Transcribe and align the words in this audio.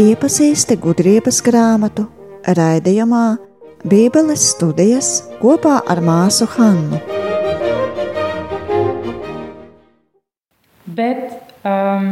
Iepazīsti 0.00 0.78
gudrības 0.80 1.42
grāmatu 1.44 2.06
raidījumā 2.48 3.36
Bībeles 3.84 4.46
studijas 4.54 5.10
kopā 5.42 5.82
ar 5.84 6.00
māsu 6.00 6.48
Hannu. 6.54 7.02
Bet 10.88 11.36
um, 11.68 12.06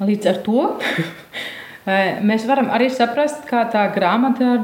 līdz 0.00 0.30
ar 0.32 0.38
to 0.46 0.64
eh, 1.84 2.16
mēs 2.24 2.48
varam 2.48 2.72
arī 2.72 2.88
saprast, 2.88 3.44
kā 3.44 3.66
tā 3.68 3.84
grāmata 3.92 4.56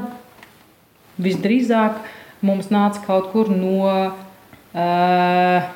visdrīzāk 1.21 2.01
mums 2.45 2.71
nāca 2.73 3.03
kaut 3.05 3.31
kur 3.33 3.51
no 3.53 3.85
uh, 3.87 5.69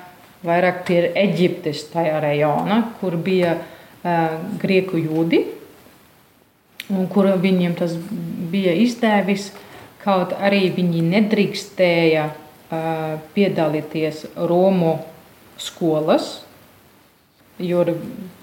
vairāk 0.45 0.83
pie 0.87 1.01
Eģiptes, 1.25 1.87
tajā 1.93 2.19
rajonā, 2.23 2.81
kur 2.99 3.17
bija 3.21 3.57
uh, 3.57 4.37
grieku 4.61 4.99
jūdi, 5.01 5.43
un 6.93 7.07
kur 7.11 7.29
viņiem 7.41 7.77
tas 7.77 7.95
bija 8.51 8.75
izdevis. 8.85 9.51
Kaut 10.05 10.35
arī 10.37 10.67
viņi 10.69 11.01
nedrīkstēja 11.01 12.25
uh, 12.29 13.15
piedalīties 13.33 14.25
Romu 14.37 14.99
skolas, 15.57 16.43
jo 17.57 17.81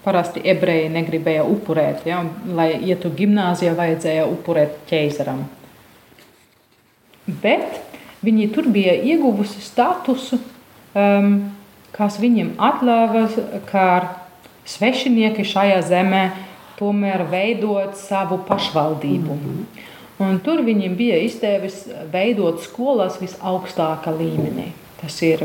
parasti 0.03 0.43
ebreji 0.49 0.91
negribēja 0.91 1.45
upurēt. 1.47 2.03
Ja? 2.09 2.25
Lai 2.51 2.73
ietu 2.81 3.13
gimnāzijā, 3.15 3.77
vajadzēja 3.79 4.27
upurēt 4.33 4.81
ķeizaram. 4.91 5.45
Bet 7.29 7.92
viņi 8.23 8.49
tur 8.55 8.69
bija 8.73 8.95
ieguvusi 8.95 9.61
statusu, 9.65 10.39
um, 10.95 11.35
kas 11.93 12.19
viņiem 12.23 12.55
atļāva, 12.63 13.27
kā 13.69 13.89
svešinieki 14.69 15.45
šajā 15.45 15.81
zemē, 15.87 16.23
tomēr 16.79 17.27
veidot 17.31 17.97
savu 17.99 18.41
pašvaldību. 18.49 19.35
Mm 19.35 19.49
-hmm. 19.49 19.91
Un 20.23 20.39
tur 20.45 20.63
viņiem 20.63 20.95
bija 20.97 21.19
izdevies 21.19 21.87
veidot 22.13 22.63
skolas 22.63 23.19
visaugstākā 23.21 24.13
līmenī. 24.15 24.71
Tas 25.01 25.23
ir 25.23 25.45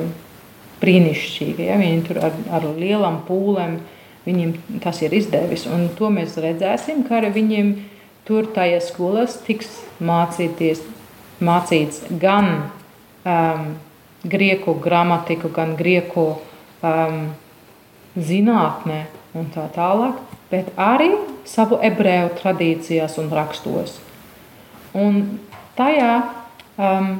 brīnišķīgi. 0.81 1.69
Ja? 1.69 1.77
Viņi 1.77 2.03
tur 2.07 2.19
ar, 2.27 2.35
ar 2.51 2.67
lielām 2.77 3.21
pūlēm 3.27 3.79
viņiem 4.27 4.53
tas 4.83 5.01
ir 5.01 5.15
izdevies. 5.17 5.65
Un 5.71 5.89
to 5.97 6.11
mēs 6.13 6.37
redzēsim, 6.43 7.05
ka 7.07 7.21
arī 7.21 7.31
viņiem 7.39 7.73
tur 8.27 8.49
tajā 8.53 8.81
skolās 8.83 9.39
tiks 9.47 9.69
mācīties, 10.03 10.83
mācīts 11.43 12.03
gan 12.21 12.49
um, 13.25 13.67
grieku 14.27 14.75
gramatiku, 14.81 15.51
gan 15.53 15.75
grieku 15.77 16.27
um, 16.81 17.19
zinātnē 18.17 19.03
un 19.37 19.49
tā 19.53 19.67
tālāk, 19.75 20.17
bet 20.51 20.71
arī 20.79 21.11
savu 21.47 21.79
ebreju 21.83 22.31
tradīcijās 22.39 23.17
un 23.21 23.29
rakstos. 23.33 23.99
Un 24.97 25.21
tajā 25.77 26.13
um, 26.79 27.13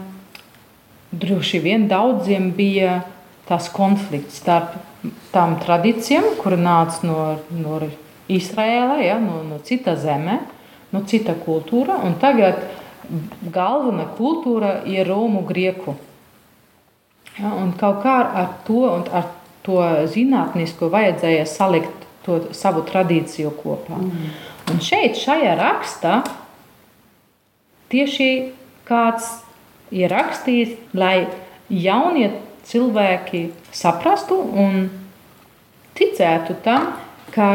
droši 1.11 1.61
vien 1.63 1.87
daudziem 1.87 2.51
bija 2.57 3.01
tas 3.47 3.69
konflikts 3.71 4.41
starp 4.41 4.75
tām 5.31 5.55
tradīcijām, 5.61 6.33
kur 6.41 6.57
nāca 6.59 7.05
no, 7.07 7.21
no 7.53 7.79
Izraēla, 8.27 8.97
ja, 9.05 9.19
no, 9.23 9.39
no 9.47 9.61
cita 9.63 9.95
zeme, 9.99 10.41
no 10.91 11.03
cita 11.07 11.35
kultūra, 11.37 12.01
un 12.03 12.17
tagad 12.19 12.59
galvenā 13.53 14.09
kultūra 14.17 14.81
ir 14.89 15.07
Romu 15.07 15.45
grieku 15.47 15.95
Ja, 17.37 17.51
un 17.53 17.73
kaut 17.77 18.01
kā 18.01 18.15
ar 18.33 18.53
to, 18.65 18.81
ar 19.13 19.29
to 19.65 19.77
zinātnisko 20.09 20.89
vajadzēja 20.89 21.45
salikt 21.49 22.05
to 22.25 22.39
savu 22.57 22.81
tradīciju 22.87 23.51
kopā. 23.59 23.99
Mm. 24.01 24.31
Un 24.73 24.81
šeit, 24.83 25.19
šajā 25.21 25.53
rakstā, 25.59 26.15
tieši 27.93 28.29
kāds 28.89 29.29
ir 29.93 30.09
rakstījis, 30.11 30.73
lai 30.97 31.27
jaunie 31.69 32.31
cilvēki 32.67 33.43
saprastu 33.75 34.39
un 34.41 34.89
ticētu 35.97 36.57
tam, 36.65 36.95
ka 37.35 37.51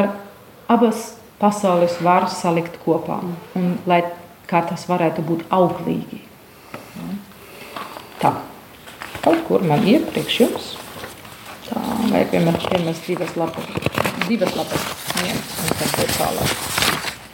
abas 0.71 1.17
pasaules 1.43 1.99
var 2.07 2.31
salikt 2.31 2.79
kopā 2.85 3.19
un 3.59 3.73
lai 3.91 4.05
tas 4.61 4.85
varētu 4.91 5.25
būt 5.25 5.47
auglīgi. 5.49 6.21
Tā 8.21 8.35
kaut 9.23 9.45
kur 9.47 9.65
man 9.67 9.85
iepriekš 9.87 10.39
jums. 10.43 10.73
Tā, 11.69 11.81
vai 12.11 12.25
piemēram, 12.29 12.59
pirmās 12.69 13.01
divas 13.07 13.33
lapas, 13.39 13.69
divas 14.27 14.55
lapas 14.59 14.87
ņemt 15.23 15.57
un 15.63 15.77
tad 15.79 15.95
būt 15.97 16.15
tālāk. 16.19 16.55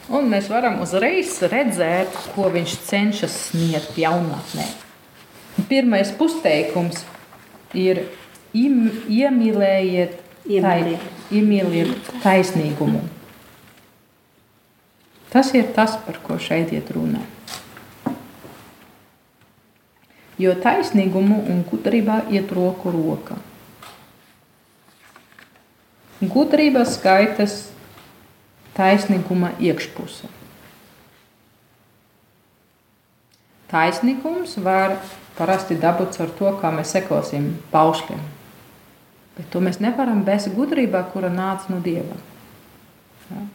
Un 0.09 0.29
mēs 0.31 0.47
varam 0.49 0.79
uzreiz 0.81 1.35
redzēt, 1.51 2.15
ko 2.33 2.47
viņš 2.53 2.75
cenšas 2.87 3.35
sniegt 3.49 3.97
jaunatnē. 3.99 4.65
Pirmais 5.69 6.09
pusteikums 6.17 7.03
ir 7.77 8.05
im, 8.57 8.87
iemīlējiet, 9.11 10.15
tai, 10.49 10.97
iemīliet 11.35 12.13
taisnīgumu. 12.23 13.03
Tas 15.29 15.53
ir 15.53 15.69
tas, 15.75 15.97
par 16.05 16.17
ko 16.25 16.39
šeit 16.41 16.73
iet 16.73 16.89
runāt 16.95 17.39
jo 20.39 20.55
taisnīgumu 20.63 21.41
un 21.51 21.63
gudrībā 21.67 22.23
iet 22.31 22.51
roku 22.55 22.91
roka. 22.95 23.37
Gudrība 26.19 26.85
skaitas 26.87 27.69
taisnīguma 28.75 29.53
iekšpuse. 29.59 30.31
Taisnīgums 33.69 34.55
var 34.63 34.97
parasti 35.37 35.77
dabūt 35.79 36.17
ar 36.23 36.33
to, 36.39 36.51
kā 36.59 36.71
mēs 36.73 36.95
sekosim 36.95 37.51
paušļiem. 37.71 38.23
Bet 39.37 39.51
to 39.53 39.61
mēs 39.63 39.79
nevaram 39.83 40.23
bez 40.27 40.49
gudrībā, 40.51 41.05
kura 41.13 41.29
nāca 41.31 41.71
no 41.71 41.79
Dieva. 41.83 42.17
Ja? 43.29 43.45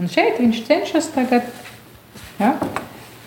Un 0.00 0.10
šeit 0.10 0.40
viņš 0.42 0.62
cenšas 0.66 1.10
tagad 1.14 1.46
ja, 2.40 2.54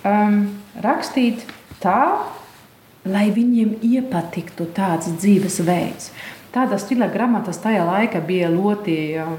um, 0.04 0.42
rakstīt 0.84 1.46
tā, 1.84 2.26
lai 3.08 3.30
viņiem 3.32 3.78
iepatiktu 3.88 4.68
tāds 4.76 5.08
dzīvesveids. 5.16 6.12
Tāda 6.52 6.80
stila 6.82 7.08
grāmatas 7.12 7.62
tajā 7.64 7.86
laikā 7.88 8.20
bija 8.26 8.50
ļoti 8.52 8.98
uh, 9.22 9.38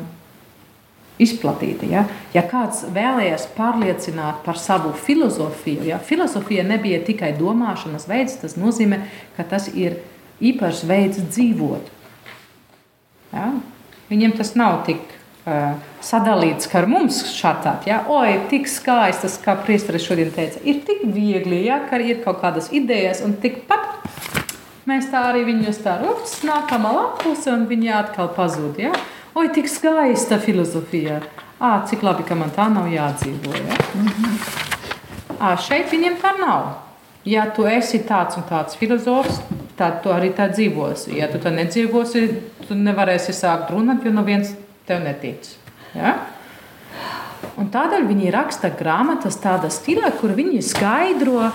izplatīta. 1.21 1.89
Ja? 1.91 2.07
ja 2.33 2.45
kāds 2.49 2.85
vēlējās 2.95 3.49
pārliecināt 3.59 4.41
par 4.47 4.61
savu 4.61 4.95
filozofiju, 4.97 5.85
ja 5.91 5.99
filozofija 6.01 6.65
nebija 6.67 7.03
tikai 7.05 7.35
domāšanas 7.39 8.09
veids, 8.09 8.39
tas 8.41 8.57
nozīmē, 8.61 9.03
ka 9.37 9.47
tas 9.49 9.69
ir 9.75 10.01
īpašs 10.41 10.85
veids 10.89 11.23
dzīvot. 11.29 11.93
Ja? 13.35 13.53
Viņiem 14.09 14.39
tas 14.39 14.55
nav 14.57 14.85
tik 14.89 15.18
sadalīts, 16.05 16.69
ka 16.71 16.83
ar 16.83 16.89
mums 16.91 17.21
šādi 17.35 17.89
ja?- 17.89 18.03
oi, 18.19 18.39
tik 18.51 18.69
skaistas, 18.69 19.39
kā 19.43 19.57
Priesteris 19.65 20.07
šodien 20.07 20.31
teica, 20.31 20.61
ir 20.65 20.83
tik 20.87 21.05
viegli, 21.05 21.65
ja? 21.67 21.81
ka 21.91 21.99
ir 21.99 22.23
kaut 22.25 22.41
kādas 22.43 22.71
idejas, 22.73 23.23
un 23.25 23.35
tikpat 23.35 23.81
mēs 24.89 25.11
tā 25.13 25.25
arī 25.33 25.45
viņus 25.49 25.83
tā 25.85 25.99
rups, 26.03 26.41
nākam 26.45 26.89
lapuse, 26.89 27.51
un 27.53 27.67
viņi 27.67 27.93
atkal 27.93 28.33
pazūd. 28.37 28.79
Ja? 28.79 28.93
Oi, 29.35 29.49
tik 29.55 29.69
skaista 29.69 30.39
filozofija. 30.39 31.21
Ā, 31.61 31.85
cik 31.91 32.03
labi, 32.03 32.23
ka 32.23 32.35
man 32.39 32.51
tā 32.55 32.69
nav 32.73 32.87
jādzīvo. 32.87 33.55
Ja? 33.55 33.77
-hmm. 33.95 34.67
Ā, 35.39 35.57
šeit 35.59 35.91
viņiem 35.93 36.17
tā 36.23 36.33
nav. 36.39 36.89
Ja 37.25 37.45
tu 37.51 37.67
esi 37.67 37.99
tāds 37.99 38.39
un 38.39 38.45
tāds 38.49 38.77
filozofs, 38.79 39.41
tad 39.77 40.03
tu 40.03 40.09
arī 40.09 40.31
tā 40.35 40.49
dzīvosi. 40.51 41.17
Ja 41.19 41.29
tu 41.29 41.39
tā 41.43 41.53
nedzīvosi, 41.55 42.23
tu 42.69 42.75
nevarēsi 42.75 43.35
sākt 43.37 43.71
runāt, 43.75 44.05
jo 44.05 44.13
no 44.13 44.25
viens 44.27 44.55
tev 44.89 45.05
netic. 45.05 45.53
Ja? 45.95 46.17
Un 47.59 47.71
tādēļ 47.75 48.07
viņi 48.09 48.33
raksta 48.35 48.71
grāmatas 48.75 49.39
tādā 49.43 49.71
stilā, 49.73 50.11
kur 50.19 50.35
viņi 50.37 50.63
skaidro, 50.65 51.49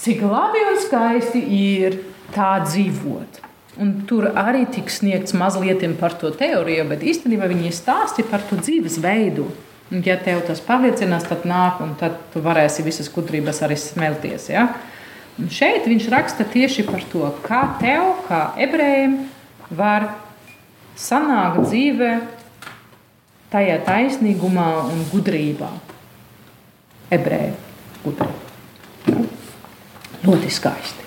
cik 0.00 0.22
labi 0.24 0.62
un 0.70 0.78
skaisti 0.80 1.42
ir 1.56 2.00
tā 2.34 2.56
dzīvot. 2.64 3.42
Un 3.82 3.92
tur 4.08 4.30
arī 4.32 4.64
tiks 4.72 5.02
sniegts 5.02 5.36
mazliet 5.36 5.84
par 6.00 6.16
to 6.16 6.30
teoriju, 6.32 6.86
bet 6.88 7.04
īstenībā 7.04 7.48
viņi 7.50 7.74
stāsta 7.76 8.24
par 8.30 8.44
to 8.48 8.56
dzīvesveidu. 8.60 9.46
Un, 9.86 10.02
ja 10.02 10.16
tev 10.18 10.40
tas 10.48 10.62
pārliecinās, 10.64 11.28
tad 11.28 11.44
nāk, 11.46 11.82
un 11.84 11.92
tad 11.98 12.16
tu 12.32 12.40
varēsi 12.42 12.82
visas 12.82 13.10
gudrības 13.12 13.60
arī 13.62 13.76
smelties. 13.78 14.48
Ja? 14.50 14.66
Un 15.38 15.52
šeit 15.52 15.84
viņš 15.86 16.08
raksta 16.10 16.46
tieši 16.48 16.86
par 16.88 17.04
to, 17.12 17.28
kā 17.44 17.60
tev, 17.78 18.08
kā 18.26 18.40
ebrejiem, 18.64 19.26
var 19.70 20.08
sanākt 20.96 21.66
dzīvē 21.68 22.10
tajā 23.56 23.80
taisnīgumā 23.88 24.68
un 24.92 25.04
gudrībā. 25.08 25.72
Ebreju 27.16 27.54
gudrība. 28.04 29.22
Ļoti 30.26 30.50
skaisti. 30.52 31.06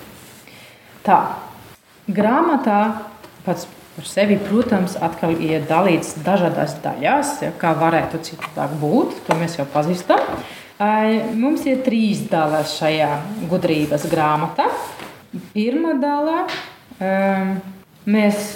Tā, 1.04 1.18
grāmatā 2.10 2.80
pats 3.44 3.68
par 3.94 4.06
sevi, 4.08 4.38
protams, 4.40 4.96
atkal 5.02 5.34
ir 5.42 5.66
dalīts 5.68 6.14
dažādās 6.24 6.78
daļās, 6.82 7.34
ja, 7.44 7.50
kā 7.60 7.74
varētu 7.78 8.20
citādāk 8.26 8.74
būt. 8.80 9.18
To 9.26 9.36
mēs 9.38 9.58
jau 9.58 9.66
pazīstam. 9.70 10.22
Mums 11.36 11.66
ir 11.68 11.82
trīs 11.84 12.22
daļas 12.30 12.78
šajā 12.80 13.10
gudrības 13.50 14.06
grāmatā. 14.10 14.70
Pirmā 15.52 15.92
daļa 16.00 16.38
mēs 18.10 18.54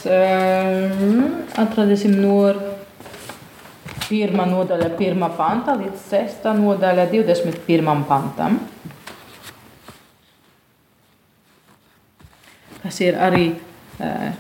atradīsim 1.61 2.17
no 2.23 2.39
pirmā 4.15 4.47
nodaļa, 4.47 4.95
pirmā 4.95 5.33
panta 5.35 5.75
līdz 5.83 6.09
sestā 6.13 6.55
nodaļa, 6.55 7.11
21. 7.11 8.05
pantam. 8.07 8.63
kas 12.85 13.01
ir 13.01 13.17
arī 13.17 13.47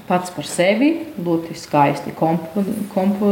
pats 0.09 0.33
par 0.35 0.47
sevi 0.49 0.91
ļoti 1.25 1.57
skaisti 1.57 2.13
kompo, 2.19 2.63
kompo, 2.93 3.31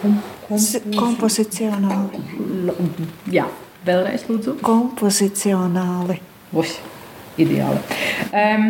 kompo, 0.00 0.58
kompozicionāli. 0.94 2.22
Jā, 3.34 3.48
vēlreiz 3.86 4.28
lūdzu. 4.28 4.58
Kompozicionāli. 4.62 6.20
Uš, 6.54 6.76
ideāli. 7.40 7.80
Um, 8.30 8.68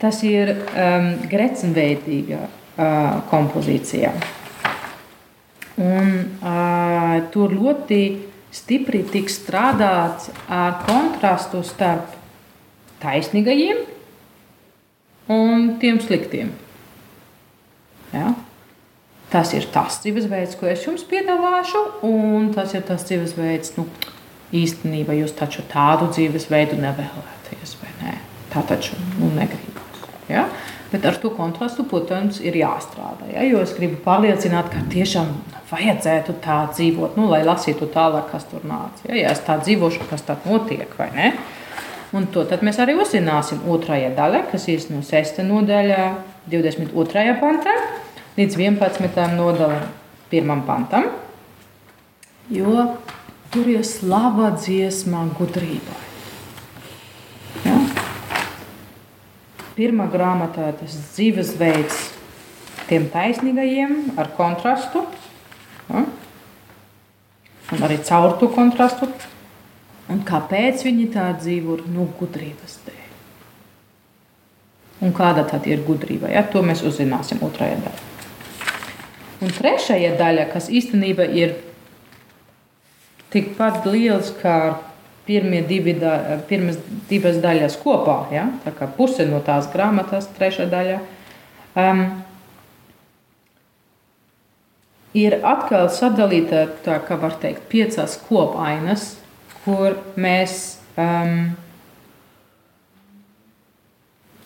tas 0.00 0.22
ir 0.24 0.54
um, 0.54 1.10
grecenveidīga 1.28 2.46
kompozīcija. 3.30 4.12
Un, 5.80 6.10
tur 7.32 7.54
ļoti 7.56 8.00
stipri 8.52 9.02
tiks 9.08 9.38
strādāts 9.40 10.30
ar 10.50 10.82
kontrastu 10.84 11.62
starp 11.66 12.16
taisnīgajiem 13.00 13.84
un 15.30 15.74
tiem 15.80 16.00
sliktiem. 16.02 16.52
Ja? 18.12 18.34
Tas 19.30 19.52
ir 19.54 19.68
tas 19.70 20.00
dzīvesveids, 20.02 20.56
ko 20.58 20.66
es 20.66 20.82
jums 20.82 21.04
piedāvāšu, 21.06 21.84
un 22.06 22.50
tas 22.54 22.74
ir 22.74 22.82
tas 22.88 23.04
dzīvesveids, 23.06 23.76
nu, 23.78 23.86
īstenībā 24.50 25.14
jūs 25.20 25.36
taču 25.38 25.62
tādu 25.70 26.08
dzīvesveidu 26.10 26.80
nevēlaties, 26.80 27.76
ne? 28.02 28.16
Tā 28.50 28.64
taču 28.66 28.98
nu, 29.20 29.30
negribas. 29.36 30.02
Ja? 30.26 30.48
Bet 30.90 31.04
ar 31.06 31.16
to 31.22 31.30
kontrastu, 31.30 31.84
protams, 31.86 32.40
ir 32.42 32.56
jāstrādā. 32.58 33.28
Ja? 33.30 33.44
Jo 33.46 33.60
es 33.62 33.76
gribu 33.76 34.00
pārliecināt, 34.02 34.72
ka 34.72 34.82
tiešām 34.90 35.28
vajadzētu 35.70 36.34
tā 36.42 36.64
dzīvot, 36.72 37.14
nu, 37.20 37.28
lai 37.30 37.44
lasītu 37.46 37.86
tālāk, 37.94 38.26
kas 38.32 38.48
tur 38.50 38.66
nāca. 38.66 39.06
Ja? 39.06 39.14
ja 39.20 39.30
es 39.36 39.42
tā 39.46 39.60
dzīvošu, 39.62 40.08
kas 40.10 40.26
tad 40.26 40.48
notiek, 40.50 40.90
vai 40.98 41.10
ne? 41.14 41.30
Un 42.10 42.26
to 42.34 42.42
mēs 42.66 42.80
arī 42.82 42.96
uzzināsim 42.98 43.62
otrajā 43.70 44.10
daļā, 44.16 44.42
kas 44.50 44.66
ir 44.72 44.82
no 44.90 45.04
6. 45.06 45.44
nodaļā, 45.46 46.10
22. 46.50 47.36
pantā 47.38 47.76
līdz 48.34 48.58
11. 48.58 49.24
nodaļā, 49.38 49.80
1. 50.34 50.62
pantam. 50.66 51.06
Jo 52.50 52.88
tur 53.54 53.70
ir 53.70 53.86
slava 53.86 54.50
dziesma 54.58 55.28
gudrībai. 55.38 56.09
Pirmā 59.80 60.10
grāmatā 60.12 60.70
tas 60.76 60.92
dzīvesveids 61.14 62.00
tiem 62.90 63.08
taisnīgajiem 63.08 64.18
ar 64.20 64.28
kontrastu. 64.36 65.06
Ja? 65.88 66.04
Un 67.70 67.84
arī 67.86 67.96
caur 68.04 68.34
to 68.36 68.50
kontrastu 68.52 69.08
Un 70.10 70.24
kāpēc 70.26 70.82
viņi 70.82 71.06
tā 71.14 71.28
dzīvo? 71.38 71.78
Nu, 71.94 72.08
gudrības 72.18 72.80
dēļ. 72.86 72.96
Un 75.06 75.14
kāda 75.16 75.46
tad 75.48 75.68
ir 75.70 75.84
gudrība? 75.86 76.28
Ja? 76.32 76.42
To 76.50 76.64
mēs 76.66 76.82
uzzināsim 76.86 77.42
otrajā 77.46 77.78
daļā. 77.84 78.06
Un 79.40 79.54
trešajā 79.56 80.10
daļā, 80.18 80.48
kas 80.50 80.66
īstenībā 80.68 81.24
ir 81.32 81.54
tikpat 83.32 83.86
liels 83.88 84.34
kā 84.42 84.56
pirmie 85.30 85.62
divi 85.62 85.94
da, 85.94 86.16
pirmas 86.50 86.80
divas 87.06 87.38
daļas 87.38 87.78
kopā, 87.84 88.18
ja? 88.34 88.48
tā 88.64 88.74
kā 88.74 88.90
puse 88.96 89.28
no 89.30 89.38
tās 89.46 89.70
grāmatas, 89.70 90.26
trešā 90.34 90.66
daļa, 90.72 90.98
um, 91.78 92.04
ir 95.14 95.38
atkal 95.46 95.86
sadalīta, 95.94 96.66
tā 96.82 96.98
kā 97.06 97.18
var 97.22 97.38
teikt, 97.38 97.68
piecās 97.70 98.18
kopainas 98.26 99.12
kur 99.64 99.96
mēs 100.20 100.56
um, 100.98 101.50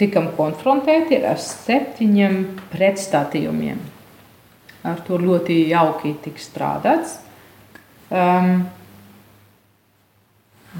tikam 0.00 0.31
konfrontēti 0.36 1.20
ar 1.26 1.40
septiņiem 1.40 2.40
pretstatījumiem. 2.72 3.82
Ar 4.84 5.00
to 5.06 5.16
ļoti 5.20 5.62
jauki 5.70 6.12
tiks 6.25 6.50
strādāts. 6.50 7.19
Um, 8.12 8.66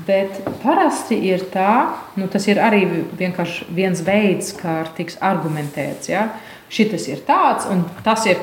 bet 0.07 0.41
parasti 0.63 1.17
ir 1.29 1.47
tā, 1.53 1.95
nu, 2.19 2.27
tas 2.31 2.49
ir 2.51 2.59
arī 2.63 2.83
vienkārši 3.15 3.69
viens 3.75 4.03
veids, 4.05 4.51
kā 4.59 4.83
tiks 4.97 5.21
argumentēts. 5.23 6.11
Ja? 6.11 6.29
Šis 6.73 7.07
ir 7.09 7.23
tāds, 7.27 7.69
un 7.71 7.85
tas 8.07 8.27
ir 8.27 8.43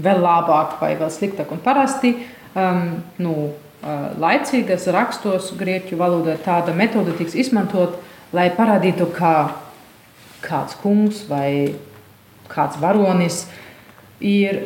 vēl 0.00 0.22
labāk 0.24 0.78
vai 0.80 0.94
vēl 0.96 1.12
sliktāk. 1.12 1.52
Un 1.52 1.60
parasti 1.64 2.14
um, 2.56 2.96
nu, 3.20 3.36
laicīgas 4.18 4.88
rakstos 4.92 5.52
grieķu 5.58 5.98
valodā 6.00 6.36
tāda 6.42 6.74
metode 6.74 7.14
tiks 7.18 7.36
izmantot, 7.38 7.98
lai 8.34 8.48
parādītu, 8.54 9.06
kā 9.14 9.52
kāds 10.44 10.76
kungs 10.80 11.24
vai 11.28 11.76
kāds 12.50 12.78
varonis 12.80 13.44
ir 14.20 14.62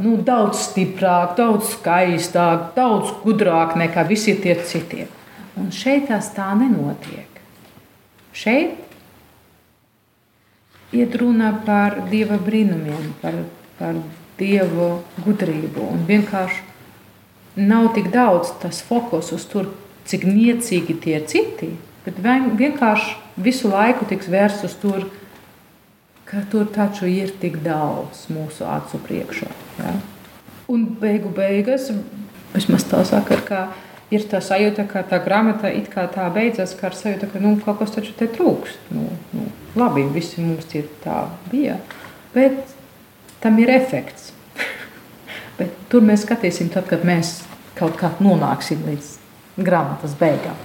nu, 0.00 0.16
daudz 0.24 0.64
stiprāk, 0.70 1.36
daudz 1.36 1.74
skaistāk, 1.74 2.72
daudz 2.76 3.12
gudrāk 3.24 3.76
nekā 3.78 4.06
visi 4.08 4.36
tie 4.40 4.56
citie. 4.64 5.06
Un 5.58 5.72
šeit 5.74 6.08
tas 6.10 6.30
tā 6.36 6.52
nenotiek. 6.58 7.40
Šeit 8.32 8.78
iet 10.94 11.16
runa 11.20 11.52
par 11.66 11.98
dieva 12.08 12.38
brīnumiem, 12.40 13.12
par, 13.20 13.34
par 13.80 13.98
dievu 14.38 14.88
gudrību 15.24 15.84
un 15.84 16.04
vienkārši 16.08 16.64
nav 17.58 17.90
tik 17.96 18.12
daudz 18.14 18.54
tas 18.62 18.80
fokus 18.86 19.32
uz 19.34 19.44
to, 19.50 19.66
cik 20.08 20.24
niecīgi 20.24 20.96
tie 21.02 21.18
ir 21.18 21.26
citi, 21.28 21.72
bet 22.06 22.20
vienkārši 22.22 23.16
visu 23.42 23.68
laiku 23.72 24.06
tiks 24.08 24.30
vērsts 24.30 24.68
uz 24.68 24.76
to, 24.80 24.94
ka 26.28 26.44
tur 26.52 26.68
taču 26.72 27.08
ir 27.08 27.32
tik 27.40 27.58
daudz 27.64 28.26
mūsu 28.32 28.64
acu 28.68 29.00
priekšā. 29.04 29.50
Ja? 29.80 29.92
Un 30.68 30.84
beigu 31.00 31.32
beigās, 31.32 31.90
vismaz 32.54 32.84
tā 32.88 33.02
saka, 33.08 33.40
ka 33.44 33.60
ir 34.14 34.24
tā 34.30 34.40
sajūta, 34.44 34.86
ka 34.88 35.02
tā 35.08 35.20
grāmata 35.24 35.70
it 35.74 35.90
kā 35.92 36.06
tā 36.12 36.28
beidzas, 36.32 36.74
kā 36.78 36.88
ar 36.90 36.96
sajūta, 36.96 37.28
ka 37.32 37.42
nu, 37.42 37.56
kaut 37.64 37.80
kas 37.82 37.94
taču 37.96 38.14
te 38.16 38.28
trūkst. 38.32 38.90
Nu, 38.94 39.08
nu, 39.34 39.48
labi, 39.78 40.06
visi 40.14 40.44
mums 40.44 40.68
ir 40.78 40.88
tā 41.04 41.26
bija, 41.52 41.78
bet 42.34 42.60
tam 43.42 43.58
ir 43.62 43.72
efekts. 43.74 44.32
bet 45.60 45.74
tur 45.92 46.06
mēs 46.06 46.24
skatīsim 46.26 46.72
tad, 46.74 46.88
kad 46.90 47.04
mēs 47.06 47.40
kaut 47.78 47.98
kā 48.00 48.14
nonāksim 48.22 48.82
līdz 48.88 49.14
grāmatas 49.62 50.16
beigām. 50.18 50.56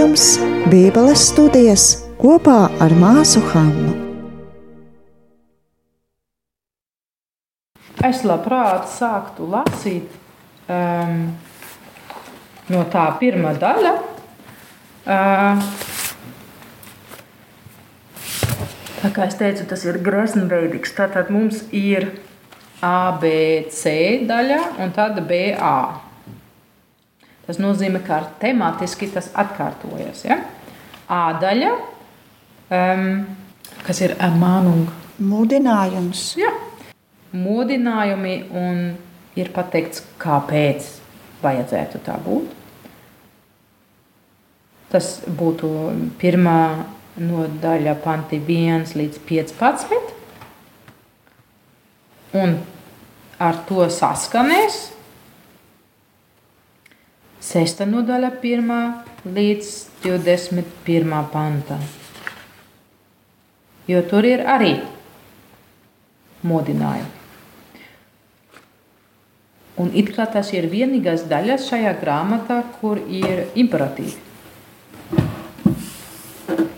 Raidījums 0.00 0.38
Bībeles 0.72 1.22
studijas 1.28 1.82
kopā 2.16 2.70
ar 2.80 2.92
māsu 2.96 3.42
Hannu. 3.52 3.92
Es 8.08 8.22
labprāt 8.24 8.88
sāktu 8.88 9.44
lasīt 9.52 10.08
um, 10.72 11.36
no 12.72 12.84
tā 12.88 13.04
pirmā 13.20 13.52
daļa. 13.60 13.92
Uh, 15.04 15.60
tā 19.02 19.12
kā 19.12 19.28
es 19.28 19.36
teicu, 19.36 19.68
tas 19.68 19.84
ir 19.84 20.00
greznveidīgs. 20.00 20.96
Tātad 20.96 21.28
mums 21.28 21.66
ir 21.76 22.14
A, 22.80 23.18
B, 23.20 23.68
C 23.68 24.24
daļa 24.24 24.62
un 24.80 24.96
tad 24.96 25.20
B, 25.28 25.50
A. 25.60 26.09
Tas 27.50 27.58
nozīmē, 27.58 27.98
ka 28.06 28.20
tematiski 28.38 29.08
tas 29.10 29.26
atkārtojas. 29.34 30.20
Ja? 30.22 30.36
A 31.10 31.32
daļa, 31.42 31.70
um, 32.70 33.00
kas 33.82 33.98
ir 34.06 34.12
amānunga. 34.22 34.94
Mūdinājums. 35.18 36.20
Ja. 36.38 36.52
Modinājumi 37.34 38.36
un 38.54 38.78
ir 39.34 39.50
pateikts, 39.56 40.04
kāpēc 40.22 40.86
vajadzētu 41.42 42.02
tā 42.06 42.14
būt. 42.22 42.54
Tas 44.94 45.10
būtu 45.26 45.72
pirmā 46.22 46.62
nodaļa, 47.18 47.96
panti 48.06 48.38
1 48.38 48.94
līdz 48.94 49.18
15. 49.26 50.14
Un 52.46 52.56
ar 53.42 53.60
to 53.66 53.90
saskanēs 53.90 54.80
Sesta 57.50 57.82
nodaļa, 57.82 58.28
1 58.46 59.32
līdz 59.34 59.70
21 60.04 61.16
pantā. 61.32 61.80
Jo 63.90 64.04
tur 64.06 64.28
ir 64.28 64.44
arī 64.46 64.76
modinājumi. 66.46 67.10
Un 69.82 69.90
it 69.98 70.12
kā 70.14 70.28
tas 70.30 70.52
ir 70.54 70.70
vienīgais 70.70 71.26
daļas 71.26 71.66
šajā 71.72 71.96
grāmatā, 71.98 72.60
kur 72.78 73.02
ir 73.02 73.48
imperatīvi. 73.58 74.14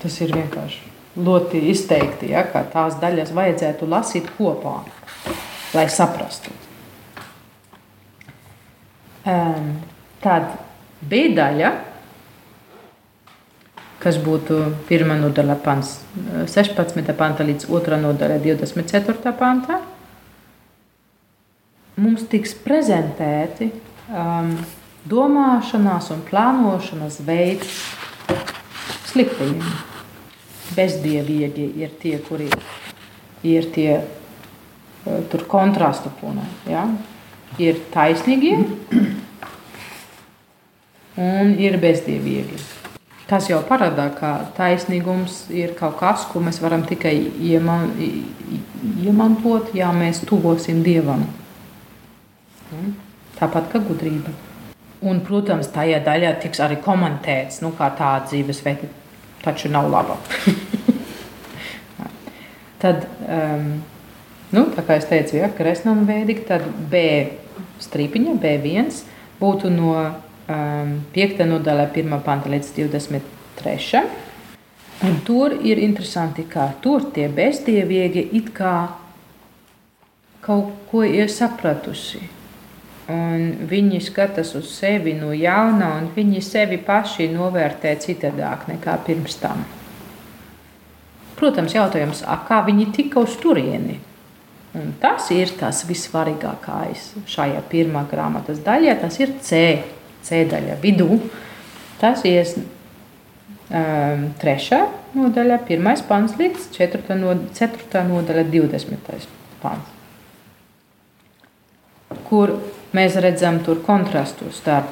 Tas 0.01 0.21
ir 0.25 0.33
vienkārši 0.33 1.21
ļoti 1.21 1.67
izteikti, 1.69 2.33
ja, 2.33 2.47
ka 2.49 2.65
tās 2.73 2.97
daļas 3.03 3.37
vajadzētu 3.37 3.93
lasīt 3.93 4.33
kopā, 4.39 4.79
lai 5.77 5.89
saprastu. 5.93 6.55
Um, 9.29 9.75
Tad 10.23 10.53
B 11.03 11.25
daļa, 11.35 11.71
kas 14.03 14.19
būtu 14.23 14.59
pirmā 14.87 15.17
nodaļa, 15.19 15.57
pants 15.65 15.97
16. 16.51 17.09
panta 17.19 17.43
līdz 17.47 17.67
2. 17.67 17.99
nodaļa, 18.05 18.37
24. 18.45 19.33
pantā, 19.39 19.81
mums 21.99 22.23
tiks 22.31 22.55
prezentēti 22.63 23.73
um, 24.11 24.53
domāšanās 25.11 26.13
un 26.15 26.23
plānošanas 26.29 27.19
veids 27.27 27.83
sliktajiem. 29.11 29.65
Bezdievīgi 30.73 31.67
ir 31.83 31.99
tie, 32.01 32.15
kuri 32.23 32.47
ir 33.43 33.67
tie 33.75 33.91
uh, 33.99 35.43
kontrastu 35.51 36.15
punē. 36.23 36.47
Ja? 36.71 36.87
Ir 37.59 37.83
taisnīgie 37.91 38.55
un 41.21 41.57
ir 41.61 41.77
bezdievīgi. 41.83 42.61
Tas 43.29 43.47
jau 43.49 43.63
parādā, 43.65 44.09
ka 44.13 44.33
taisnīgums 44.57 45.47
ir 45.55 45.73
kaut 45.79 45.97
kas, 46.01 46.27
ko 46.29 46.43
mēs 46.45 46.59
varam 46.61 46.83
tikai 46.85 47.15
ieman, 47.41 47.93
iemantot, 49.01 49.71
ja 49.77 49.93
mēs 49.97 50.21
tuvosim 50.29 50.83
Dievam. 50.85 51.25
Tāpat 53.39 53.71
kā 53.73 53.81
gudrība. 53.85 54.33
Un, 55.03 55.23
protams, 55.27 55.71
tajā 55.73 56.03
daļā 56.05 56.35
tiks 56.43 56.61
arī 56.63 56.77
komentēts, 56.83 57.63
nu, 57.65 57.73
kā 57.79 57.89
tā 57.99 58.11
dzīvesveida 58.27 58.91
taču 59.43 59.71
nav 59.73 59.89
laba. 59.91 60.19
tad, 62.83 63.07
um, 63.27 63.65
nu, 64.55 64.67
kā 64.77 64.99
es 64.99 65.09
teicu, 65.11 65.39
ja, 65.41 65.49
kresnam 65.57 66.05
veidīgi, 66.07 66.47
tad 66.53 66.69
B 66.91 67.03
strīpiņa, 67.83 68.37
B1 68.43 68.93
būtu 69.41 69.73
no 69.75 69.97
5. 70.53 71.41
Um, 71.41 71.49
nodaļā, 71.49 71.89
1. 71.95 72.19
panta 72.25 72.51
līdz 72.53 72.73
23. 72.77 74.03
Un 75.03 75.17
tur 75.27 75.55
ir 75.67 75.81
interesanti, 75.83 76.45
ka 76.47 76.69
tur 76.83 77.09
tie 77.15 77.27
bezdievīgi 77.33 78.29
it 78.39 78.53
kā 78.55 78.77
kaut 80.43 80.71
ko 80.91 81.03
ir 81.07 81.31
sapratusi. 81.31 82.21
Un 83.11 83.67
viņi 83.69 83.99
skatās 84.05 84.53
uz 84.59 84.69
sevi 84.77 85.15
no 85.19 85.33
jauna, 85.35 85.97
un 85.99 86.11
viņi 86.15 86.43
sevi 86.45 86.79
paši 86.79 87.27
novērtē 87.33 87.97
citādāk 88.05 88.69
nekā 88.71 88.95
pirms 89.07 89.41
tam. 89.43 89.65
Protams, 91.39 91.75
jautājums, 91.75 92.23
kā 92.47 92.61
viņi 92.69 92.93
tika 92.95 93.25
uz 93.25 93.35
turieni? 93.43 93.99
Un 94.79 94.95
tas 95.03 95.27
ir 95.35 95.51
tas 95.59 95.83
vissvarīgākais 95.85 97.11
šajā 97.29 97.59
pirmā 97.69 98.07
grāmatas 98.09 98.63
daļā, 98.65 98.95
tas 99.03 99.19
ir 99.21 99.35
ceļš 99.43 100.02
C-daļa 100.27 100.79
vidū. 100.83 101.19
Tas 102.01 102.25
ir 102.27 102.49
um, 102.57 104.29
trešā 104.43 104.81
nodaļa, 105.17 105.61
pirmais 105.69 106.03
pants 106.07 106.37
līdz 106.41 106.71
ceturtā 106.75 107.17
nodaļa, 107.19 107.53
ceturtā 107.57 108.05
nodaļa 108.09 108.47
20. 108.51 109.29
pants. 109.63 109.99
Kur 112.29 112.57
mēs 112.97 113.17
redzam 113.25 113.61
tur 113.65 113.81
kontrastu 113.85 114.51
starp 114.53 114.91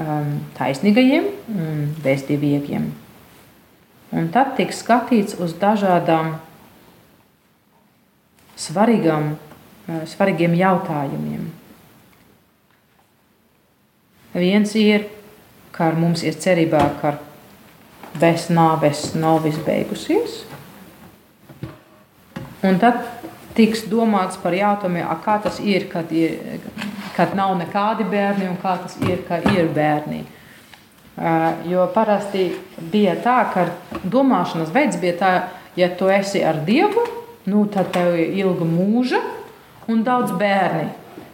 um, 0.00 0.34
taisnīgajiem 0.58 1.30
un 1.54 1.86
bezdievīgiem. 2.04 2.90
Un 4.10 4.26
tad 4.34 4.56
tiek 4.58 4.72
skatīts 4.74 5.38
uz 5.38 5.54
dažādām 5.60 6.34
svarīgām, 8.58 9.32
uh, 9.36 10.02
svarīgiem 10.10 10.58
jautājumiem. 10.58 11.48
Viens 14.34 14.74
ir, 14.78 15.08
ka 15.74 15.88
ar 15.90 15.98
mums 15.98 16.22
ir 16.22 16.36
cerībā, 16.38 16.84
ka 17.00 17.16
bez 18.20 18.48
nāves 18.50 19.10
nav 19.18 19.42
viss 19.46 19.58
beigusies. 19.66 20.44
Un 22.66 22.76
tad 22.78 23.00
tiks 23.56 23.86
domāts 23.90 24.38
par 24.40 24.54
jautājumu, 24.54 25.02
kā 25.24 25.38
tas 25.42 25.58
ir, 25.64 25.88
kad, 25.90 26.10
ir, 26.12 26.60
kad 27.16 27.34
nav 27.38 27.56
nekādi 27.58 28.06
bērni 28.06 28.50
un 28.50 28.58
kā 28.60 28.76
tas 28.82 28.96
ir, 29.02 29.24
kad 29.28 29.46
ir 29.54 29.70
bērni. 29.74 30.22
Jo 31.68 31.88
parasti 31.94 32.46
bija 32.92 33.16
tā, 33.20 33.40
ka 33.52 33.66
domāšanas 34.06 34.70
veids 34.72 35.00
bija 35.00 35.16
tā, 35.18 35.32
ja 35.76 35.90
tu 35.96 36.08
esi 36.12 36.44
ar 36.46 36.62
Dievu, 36.64 37.02
nu, 37.50 37.66
tad 37.72 37.90
tev 37.92 38.14
ir 38.14 38.38
ilga 38.44 38.68
mūža 38.68 39.20
un 39.90 40.04
daudz 40.06 40.32
bērni. 40.38 40.86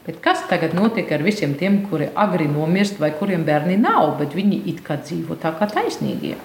Bet 0.06 0.20
kas 0.22 0.44
tagad 0.46 0.75
notiek 0.78 1.08
ar 1.10 1.25
visiem 1.26 1.56
tiem, 1.58 1.80
kuri 1.90 2.12
agri 2.14 2.46
nomirst, 2.46 3.00
vai 3.02 3.10
kuriem 3.18 3.42
bērni 3.46 3.75
nav, 3.80 4.12
bet 4.20 4.36
viņi 4.38 4.60
it 4.70 4.84
kā 4.86 5.00
dzīvo 5.00 5.34
tā 5.42 5.50
kā 5.58 5.66
taisnīgie? 5.72 6.36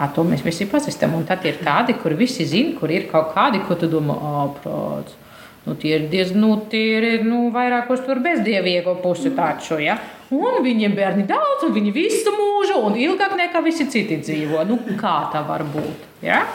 À, 0.00 0.06
to 0.14 0.22
mēs 0.24 0.44
visi 0.46 0.68
pazīstam. 0.70 1.16
Un 1.18 1.26
tad 1.28 1.42
ir 1.44 1.58
tādi, 1.64 1.96
kur 1.98 2.14
visi 2.16 2.46
zina, 2.48 2.76
kur 2.78 2.92
ir 2.94 3.08
kaut 3.10 3.34
kādi, 3.34 3.60
ko 3.66 3.74
tu 3.76 3.90
domā, 3.90 4.14
ārprāts. 4.44 5.18
Nu, 5.66 5.74
tie 5.76 5.98
ir 5.98 6.06
diezgan 6.08 6.40
nu, 6.40 6.54
ir, 6.72 7.04
nu, 7.26 7.42
vairāk 7.52 7.90
uz 7.92 8.00
tur 8.06 8.22
bezdievīgo 8.24 8.94
pusi 9.02 9.34
taču. 9.36 9.76
Ja? 9.82 9.98
Un 10.32 10.62
viņiem 10.64 10.94
bērni 10.96 11.26
daudz, 11.28 11.66
un 11.66 11.74
viņi 11.74 11.92
visu 11.92 12.32
mūžu, 12.32 12.78
un 12.86 12.96
ilgāk 12.96 13.34
nekā 13.36 13.60
visi 13.66 13.90
citi 13.92 14.22
dzīvo. 14.22 14.62
Nu, 14.70 14.78
kā 15.00 15.16
tā 15.34 15.42
var 15.44 15.66
būt? 15.68 16.06
Ja? 16.24 16.46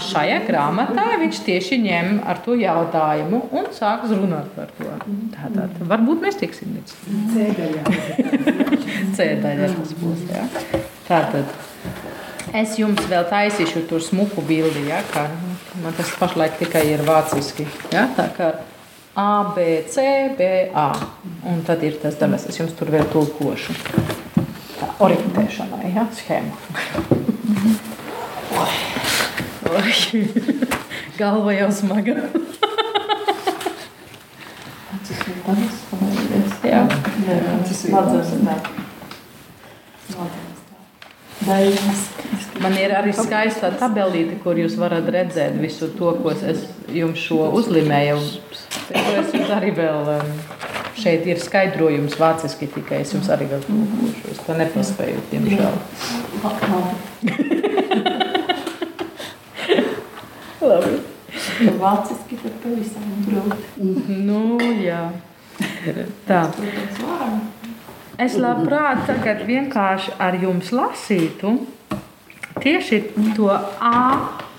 Šajā 0.00 0.42
grāmatā 0.46 1.06
viņš 1.20 1.40
tieši 1.46 1.78
ņem 1.84 2.10
ar 2.28 2.40
to 2.44 2.56
jautājumu 2.58 3.42
un 3.56 3.68
sāks 3.74 4.12
runāt 4.12 4.50
par 4.56 4.72
to. 4.78 4.90
Tātad, 5.34 5.76
varbūt 5.90 6.24
mēs 6.26 6.40
tiksim 6.40 6.76
līdz 6.76 6.96
cēdaļā. 7.34 7.84
tas 9.76 9.94
būs. 10.00 10.26
Jā. 10.30 10.44
Tātad, 11.08 11.54
es 12.62 12.76
jums 12.80 13.00
vēl 13.10 13.24
taisīšu 13.30 13.86
tur 13.90 14.04
smuku 14.04 14.44
bildi, 14.46 14.84
ja, 14.90 15.00
kā 15.14 15.26
man 15.82 15.96
tas 15.96 16.12
pašlaik 16.20 16.60
tikai 16.60 16.84
ir 16.92 17.06
vāciski. 17.06 17.68
Ja, 17.94 18.08
tā 18.16 18.28
kā 18.36 18.52
A, 19.18 19.52
B, 19.56 19.82
C, 19.90 20.04
B, 20.38 20.70
A. 20.74 20.92
Un 21.50 21.64
tad 21.66 21.82
ir 21.82 21.98
tas 22.02 22.14
daļas, 22.20 22.46
es 22.52 22.60
jums 22.60 22.76
tur 22.78 22.92
vēl 22.94 23.08
tulkošu. 23.10 23.74
Tā 24.78 24.92
orientēšanai, 25.02 25.94
ja, 25.96 26.06
schēma. 26.14 27.89
Oi. 29.70 30.26
Galva 31.20 31.52
jau 31.54 31.70
smaga. 31.72 32.14
Tas 34.90 35.10
ir 35.26 35.36
tas, 35.46 35.74
kas 35.90 36.60
Jā. 36.66 36.80
tas 36.90 37.70
ir 37.70 37.76
smadzenes. 37.78 38.80
Beigas. 41.40 42.02
Man 42.60 42.74
ir 42.76 42.92
arī 42.92 43.12
skaista 43.16 43.70
tabelīte, 43.80 44.36
kur 44.42 44.58
jūs 44.60 44.74
varat 44.80 45.06
redzēt 45.10 45.56
visu 45.62 45.88
to, 45.96 46.12
ko 46.20 46.34
es 46.34 46.66
jums 46.92 47.22
šo 47.22 47.48
uzlīmēju. 47.60 48.18
Es 48.90 49.32
jums 49.34 49.54
arī 49.56 49.70
vēl 49.78 50.12
um, 50.18 50.34
šeit 51.00 51.26
ir 51.30 51.40
skaidrojums 51.40 52.18
vāciski 52.20 52.68
tikai 52.74 53.00
es 53.06 53.14
jums 53.16 53.30
arī 53.32 53.48
vēl 53.54 53.62
tulkošu. 53.70 54.22
Es 54.34 54.44
to 54.44 54.52
nepaspēju, 54.60 55.18
diemžēl. 55.32 55.74
Labi. 60.60 61.00
Vāciski 61.80 62.36
tad 62.40 62.56
pavisam 62.62 63.10
grūti. 63.26 63.90
Nu, 64.26 64.58
jā. 64.82 65.02
Tā. 66.26 66.40
Es 68.20 68.36
labprāt 68.36 69.06
tagad 69.08 69.44
vienkārši 69.48 70.16
ar 70.20 70.36
jums 70.42 70.72
lasītu 70.76 71.54
tieši 72.60 73.00
to 73.36 73.48
A 73.50 74.00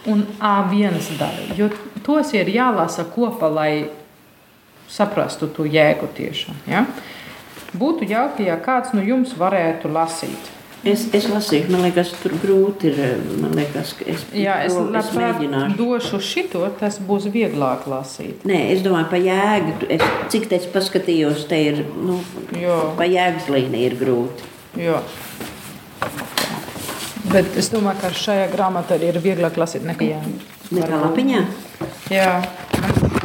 un 0.10 0.24
A1 0.42 0.98
daļu, 1.20 1.58
jo 1.60 1.68
tos 2.06 2.32
ir 2.34 2.50
jālasa 2.50 3.06
kopā, 3.06 3.52
lai 3.54 3.74
saprastu 4.90 5.52
to 5.54 5.68
jēgu 5.70 6.10
tiešām. 6.18 6.58
Ja? 6.72 6.86
Būtu 7.78 8.08
jauki, 8.10 8.48
ja 8.50 8.58
kāds 8.60 8.96
no 8.98 9.04
jums 9.06 9.36
varētu 9.38 9.92
lasīt. 9.94 10.50
Es, 10.82 11.04
es 11.14 11.28
lasīju, 11.30 11.68
man 11.70 11.84
liekas, 11.86 12.10
tur 12.24 12.34
grūti 12.42 12.90
ir. 12.90 13.20
Man 13.38 13.52
liekas, 13.54 13.92
ka 14.00 14.06
es, 14.10 14.24
Jā, 14.34 14.56
es, 14.66 14.74
to 14.74 14.88
labprāt 14.88 15.12
mēģināšu. 15.20 15.76
došu 15.78 16.20
šito, 16.26 16.64
tas 16.80 16.98
būs 17.06 17.28
vieglāk 17.30 17.86
lasīt. 17.92 18.42
Nē, 18.50 18.64
es 18.74 18.82
domāju, 18.82 19.12
pa 19.12 19.20
jēgu. 19.22 19.76
Es, 19.94 20.02
cik 20.34 20.48
te 20.50 20.58
es 20.58 20.66
paskatījos, 20.74 21.44
te 21.52 21.60
ir, 21.68 21.84
nu, 22.02 22.18
Jo, 22.58 22.80
pa 22.98 23.06
jēgas 23.06 23.46
līnija 23.54 23.92
ir 23.92 23.98
grūti. 24.02 24.50
jo. 24.82 24.98
Bet 27.32 27.54
es 27.60 27.70
domāju, 27.72 28.02
ka 28.02 28.10
šajā 28.18 28.48
grāmatā 28.52 28.98
ir 29.06 29.20
vieglāk 29.24 29.56
lasīt 29.62 29.86
nekā 29.88 30.18
Nekā 30.72 30.98
lapiņā? 31.02 31.40
Jā, 32.12 32.30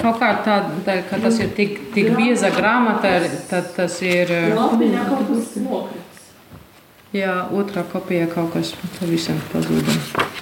kaut 0.03 0.19
kā 0.21 0.29
tā, 0.45 0.57
tā 0.87 0.97
ka 1.09 1.19
tas 1.23 1.39
ir 1.43 1.53
tik, 1.57 1.77
tik 1.95 2.11
bieza 2.19 2.51
grāmata, 2.55 3.13
tad 3.51 3.71
tas 3.77 3.97
ir. 4.03 4.31
Lapiņā 4.55 5.05
kaut 5.09 5.31
kas 5.31 5.53
nokrits. 5.63 6.06
Jā, 7.15 7.47
otrā 7.55 7.85
kopijā 7.87 8.27
kaut 8.27 8.51
kas 8.57 8.73
pavisam 8.99 9.39
pazuda. 9.53 9.95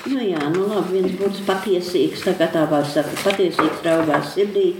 Nu 0.09 0.23
jā, 0.25 0.41
nu 0.55 0.65
labi, 0.71 0.97
viens 0.97 1.13
būtu 1.19 1.45
patiesīgs, 1.45 2.25
tā 2.25 2.33
kā 2.39 2.49
tā 2.53 2.65
var 2.71 2.87
saka, 2.89 3.13
patiesīgs 3.21 3.85
raugās 3.85 4.33
sirdī. 4.33 4.73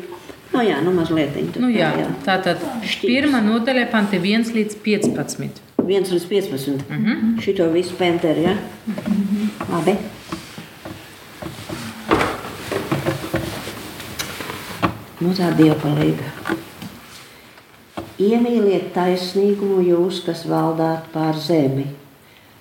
Nu 0.55 0.63
jā, 0.65 0.79
nu 0.87 0.95
mazliet. 0.95 1.37
Nu, 1.61 1.69
jā, 1.69 1.91
tā 2.25 2.39
tad 2.43 2.63
pirmā 3.03 3.43
nodaļa 3.45 3.89
panti 3.93 4.21
1 4.23 4.55
līdz 4.55 4.79
15. 4.85 5.63
1 5.85 6.13
līdz 6.15 6.27
15. 6.31 6.85
Mm. 6.89 7.05
-hmm. 7.05 7.41
Šito 7.43 7.69
visu 7.71 7.95
penteri, 7.99 8.43
ja? 8.43 8.55
Mm 8.87 8.95
-hmm. 8.95 9.73
Labi. 9.73 9.97
Mazā 15.21 15.53
dievpalīga. 15.57 16.64
Iemīliet 18.15 18.93
taisnīgumu 18.95 19.81
jūs, 19.83 20.21
kas 20.23 20.45
valdāt 20.47 21.09
pār 21.11 21.35
zemi. 21.35 21.89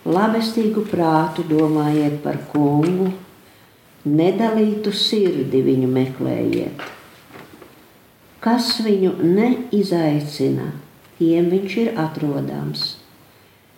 Labestīgu 0.04 0.82
prātu 0.90 1.44
domājiet 1.46 2.16
par 2.24 2.40
kungu, 2.50 3.12
nedalītu 4.04 4.90
sirdi 4.90 5.62
viņu 5.62 5.90
meklējiet. 5.94 6.82
Kas 8.42 8.80
viņu 8.82 9.14
neizaicina, 9.22 10.72
tiem 11.20 11.52
viņš 11.54 11.76
ir 11.84 11.92
atrodams. 12.02 12.88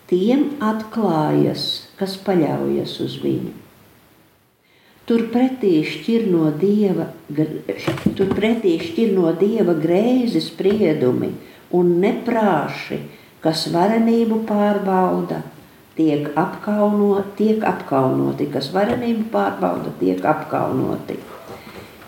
Tiem 0.08 0.56
atklājas, 0.64 1.90
kas 2.00 2.16
paļaujas 2.24 2.94
uz 3.04 3.18
viņu. 3.20 3.52
Turpretī 5.06 5.84
šķir 5.86 6.24
no 6.32 6.48
dieva, 6.56 7.12
turpretī 8.18 8.78
šķir 8.82 9.12
no 9.14 9.36
dieva 9.38 9.76
greizi 9.78 10.42
spriedumi 10.42 11.34
un 11.74 11.96
neprāši, 12.02 13.00
kas 13.42 13.68
varenību 13.74 14.42
pārbauda, 14.50 15.42
tiek, 15.96 16.28
apkauno, 16.38 17.24
tiek 17.38 17.64
apkaunoti, 17.66 18.50
kas 18.54 18.72
varenību 18.76 19.30
pārbauda, 19.34 19.94
tiek 20.00 20.26
apkaunoti. 20.26 21.18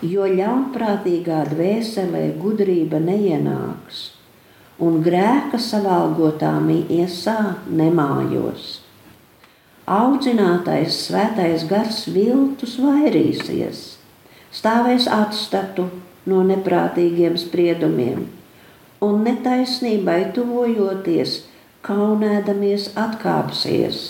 Jo 0.06 0.28
ļaunprātīgā 0.30 1.42
dvēselē 1.50 2.28
gudrība 2.38 3.00
neienāks, 3.02 4.02
un 4.78 5.00
grēka 5.02 5.58
savalgotā 5.58 6.52
miesā 6.62 7.38
nemājos. 7.66 8.76
Audzinātais 9.88 11.00
svētais 11.08 11.64
gars 11.66 12.04
viltus 12.12 12.76
vairīsies, 12.82 13.96
stāvēs 14.54 15.08
atstatu 15.10 15.88
no 16.28 16.42
neprātīgiem 16.46 17.38
spriedumiem, 17.40 18.26
un 19.04 19.22
netaisnībai 19.26 20.32
tuvojoties, 20.34 21.42
kaunēdamies 21.86 22.90
atkāpsies. 22.98 24.00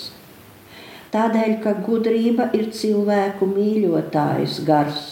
Tādēļ, 1.13 1.53
ka 1.63 1.73
gudrība 1.85 2.49
ir 2.57 2.69
cilvēku 2.75 3.47
mīļotājs 3.49 4.59
gars, 4.65 5.05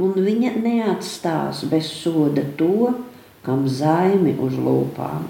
un 0.00 0.14
viņa 0.16 0.54
neatstās 0.64 1.64
bez 1.68 1.90
soda 2.02 2.44
to, 2.60 2.92
kam 3.44 3.66
zaimi 3.68 4.36
uz 4.40 4.56
lūpām. 4.56 5.26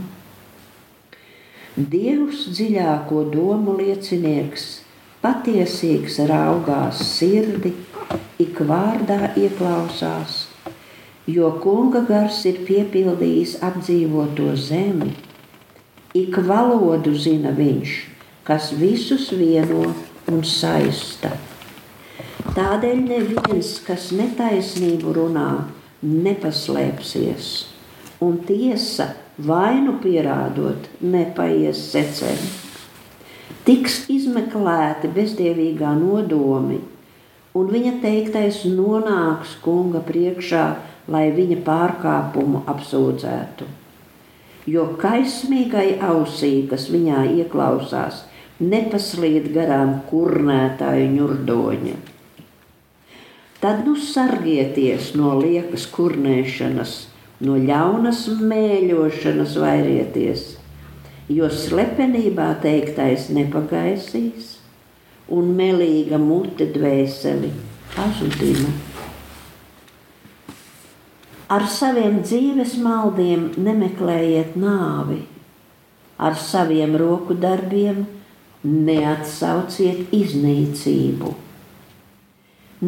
Dievs 1.73 2.45
dziļāko 2.53 3.25
domu 3.33 3.79
liecinieks, 3.79 4.67
patiesīgs 5.23 6.19
raugās 6.29 7.01
sirdi, 7.15 7.73
ik 8.43 8.61
vārdā 8.69 9.33
ieklausās, 9.41 10.52
jo 11.27 11.53
kunga 11.63 12.03
gars 12.09 12.41
ir 12.51 12.63
piepildījis 12.67 13.61
apdzīvoto 13.63 14.53
zemi. 14.59 15.13
Ik 16.19 16.37
valodu 16.45 17.15
zina 17.15 17.53
viņš, 17.57 17.93
kas 18.45 18.73
visus 18.77 19.31
vieno 19.33 19.87
un 20.29 20.43
saista. 20.45 21.31
Tādēļ 22.53 22.99
neviens, 23.07 23.79
kas 23.87 24.11
netaisnību 24.13 25.15
runā, 25.17 25.49
nepaslēpsies, 26.03 27.53
un 28.21 28.41
tiesa 28.45 29.13
vainu 29.39 29.95
pierādot, 30.03 30.91
nepaies 31.01 31.81
secēm. 31.95 32.43
Tiks 33.63 34.03
izmeklēti 34.11 35.09
bezdievīgā 35.15 35.95
nodomi, 35.97 36.81
un 37.55 37.71
viņa 37.71 37.93
teiktais 38.03 38.65
nonāks 38.67 39.55
kunga 39.63 40.03
priekšā, 40.05 40.67
lai 41.11 41.31
viņa 41.35 41.59
pārkāpumu 41.67 42.63
apsūdzētu. 42.71 43.67
Jo 44.71 44.93
kaismīgai 45.01 45.97
ausī, 46.07 46.53
kas 46.71 46.87
viņā 46.93 47.25
ieklausās, 47.43 48.23
nepaslīd 48.63 49.51
garām 49.55 49.97
kurnētāju 50.11 51.09
ņurdoņa. 51.17 51.97
Tad 53.63 53.85
nu 53.87 53.97
sargieties 53.99 55.13
no 55.19 55.37
liekas 55.39 55.89
kurnēšanas, 55.91 56.95
no 57.47 57.59
ļaunas 57.59 58.25
mēļošanas 58.39 59.59
vairieties, 59.63 60.47
jo 61.31 61.51
slepenībā 61.51 62.49
teiktais 62.63 63.29
nepagaisīs, 63.35 64.57
un 65.33 65.55
melīga 65.59 66.19
mute 66.23 66.67
dvēseli 66.75 67.53
pazudina. 67.95 68.92
Ar 71.53 71.67
saviem 71.69 72.23
dzīves 72.25 72.79
maldiem 72.81 73.51
nemeklējiet 73.61 74.55
nāvi, 74.57 75.19
ar 76.17 76.37
saviem 76.41 76.95
roku 76.97 77.35
darbiem 77.37 78.07
neatsauciet 78.65 80.15
iznīcību. 80.17 81.33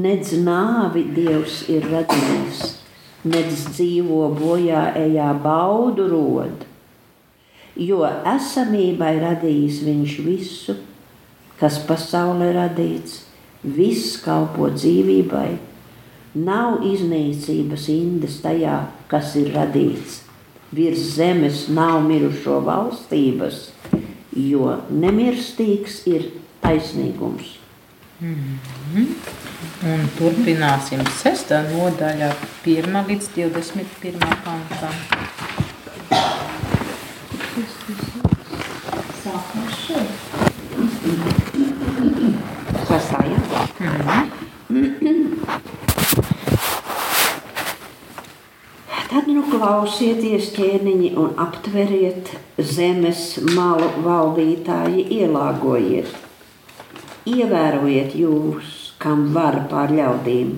Nedz 0.05 0.33
nāvi 0.46 1.03
Dievs 1.18 1.59
ir 1.74 1.85
radījis, 1.90 2.62
nedz 3.35 3.66
dzīvo 3.74 4.31
bojā 4.38 4.87
ejā 5.03 5.29
baudu 5.44 6.09
rod, 6.14 6.64
jo 7.77 8.00
esamībai 8.33 9.12
radījis 9.27 9.85
viņš 9.90 10.16
visu, 10.31 10.79
kas 11.61 11.83
pasaulē 11.85 12.55
radīts, 12.57 13.20
viss 13.77 14.16
kalpo 14.24 14.72
dzīvībai. 14.72 15.73
Nav 16.35 16.81
iznīcības 16.83 17.85
indes 17.94 18.40
tajā, 18.42 18.79
kas 19.07 19.37
ir 19.38 19.53
radīts. 19.55 20.16
Virs 20.75 21.05
zemes 21.14 21.68
nav 21.70 22.01
mirušo 22.09 22.57
valstības, 22.66 23.68
jo 24.35 24.73
nemirstīgs 24.90 26.01
ir 26.11 26.27
taisnīgums. 26.64 27.53
Un 28.25 30.11
turpināsim 30.18 31.07
sestā 31.20 31.62
nodaļā, 31.68 32.33
1 32.66 33.01
līdz 33.12 33.31
21 33.38 34.18
pantam. 34.42 34.94
Sākam 39.23 39.75
šeit. 39.79 40.18
Sastāja. 42.90 44.34
Tad 49.14 49.29
nu 49.31 49.44
klausieties, 49.46 50.48
ķēniņi, 50.57 51.09
un 51.22 51.37
aptveriet 51.38 52.33
zemes 52.66 53.20
malu 53.55 53.87
valdītāji, 54.03 55.05
ielāgojiet. 55.20 56.09
Ievērojiet 57.31 58.16
jūs, 58.18 58.72
kam 58.98 59.29
var 59.37 59.61
pār 59.70 59.94
ļaudīm, 59.94 60.57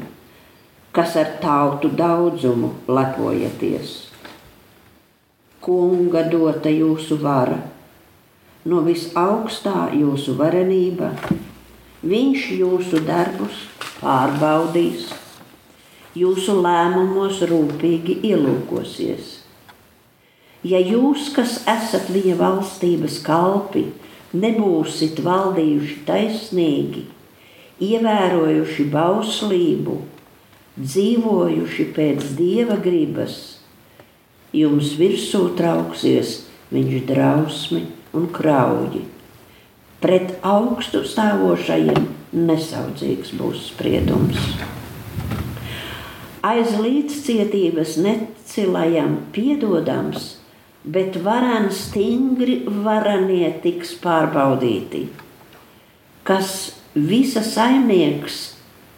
kas 0.97 1.19
ar 1.21 1.35
tautu 1.43 1.91
daudzumu 1.99 2.71
lepojieties. 2.89 3.93
Kunga 5.61 6.25
dota 6.33 6.73
jūsu 6.73 7.21
vara, 7.27 7.61
no 8.65 8.81
visaugstā 8.89 9.91
jūsu 10.01 10.39
varenība, 10.41 11.13
viņš 12.09 12.49
jūsu 12.63 13.05
darbus 13.05 13.67
pārbaudīs 14.01 15.13
jūsu 16.17 16.57
lēmumos 16.65 17.43
rūpīgi 17.51 18.21
ielūkosies. 18.31 19.33
Ja 20.67 20.81
jūs, 20.81 21.29
kas 21.37 21.61
esat 21.69 22.09
viņa 22.11 22.39
valstības 22.41 23.21
kalpi, 23.27 23.85
nebūsit 24.35 25.21
valdījuši 25.23 25.99
taisnīgi, 26.09 27.05
ievērojuši 27.85 28.87
bauslību, 28.95 29.99
dzīvojuši 30.81 31.87
pēc 31.97 32.25
dieva 32.39 32.79
gribas, 32.83 33.37
jums 34.57 34.95
virsū 34.99 35.51
trauksies 35.59 36.41
viņš 36.73 37.05
drausmi 37.13 37.85
un 38.17 38.31
krauji. 38.33 39.05
Pret 40.01 40.35
augstu 40.45 41.05
stāvošajiem 41.09 42.09
nesaudzīgs 42.37 43.37
būs 43.37 43.69
spriedums 43.71 44.51
aiz 46.47 46.75
līdzcietības 46.79 47.97
necilajam 48.05 49.17
piedodams, 49.35 50.35
bet 50.97 51.17
varan 51.25 51.71
stingri 51.75 52.61
varanie 52.87 53.49
tiks 53.65 53.95
pārbaudīti, 54.03 55.07
kas 56.29 56.51
visa 56.95 57.43
saimnieks 57.47 58.43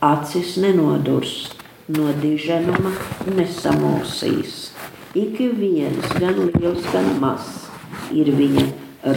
acis 0.04 0.56
nenodurs, 0.62 1.36
no 1.88 2.10
diženuma 2.22 2.92
nesamulsīs. 3.38 4.58
Ik 5.16 5.40
viens, 5.56 6.12
gan 6.20 6.36
liels, 6.50 6.84
gan 6.92 7.14
mazs, 7.22 7.64
ir 8.12 8.28
viņa 8.36 8.66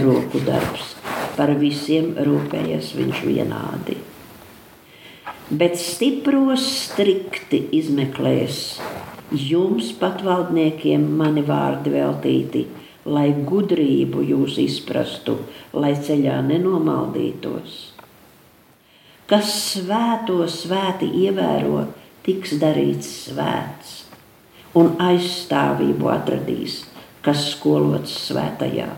roku 0.05 0.39
darbs. 0.47 0.95
Par 1.35 1.51
visiem 1.59 2.15
rūpējas 2.27 2.93
viņš 2.95 3.21
vienādi 3.27 3.99
bet 5.51 5.75
stipros 5.79 6.63
strikti 6.87 7.65
izmeklēs. 7.75 8.79
Jums, 9.31 9.91
patvaldniekiem, 9.99 11.03
mani 11.19 11.43
vārdi 11.47 11.93
veltīti, 11.93 12.65
lai 13.05 13.29
gudrību 13.47 14.23
jūs 14.27 14.57
izprastu, 14.61 15.37
lai 15.73 15.93
ceļā 15.95 16.41
nenomaldītos. 16.47 17.77
Kas 19.31 19.51
svēto 19.71 20.43
svēti 20.51 21.07
ievēro, 21.23 21.85
tiks 22.25 22.57
darīts 22.59 23.11
svēts, 23.27 23.93
un 24.75 24.97
aizstāvību 25.03 26.11
atradīs, 26.11 26.81
kas 27.23 27.47
skolots 27.53 28.13
svētajā. 28.27 28.89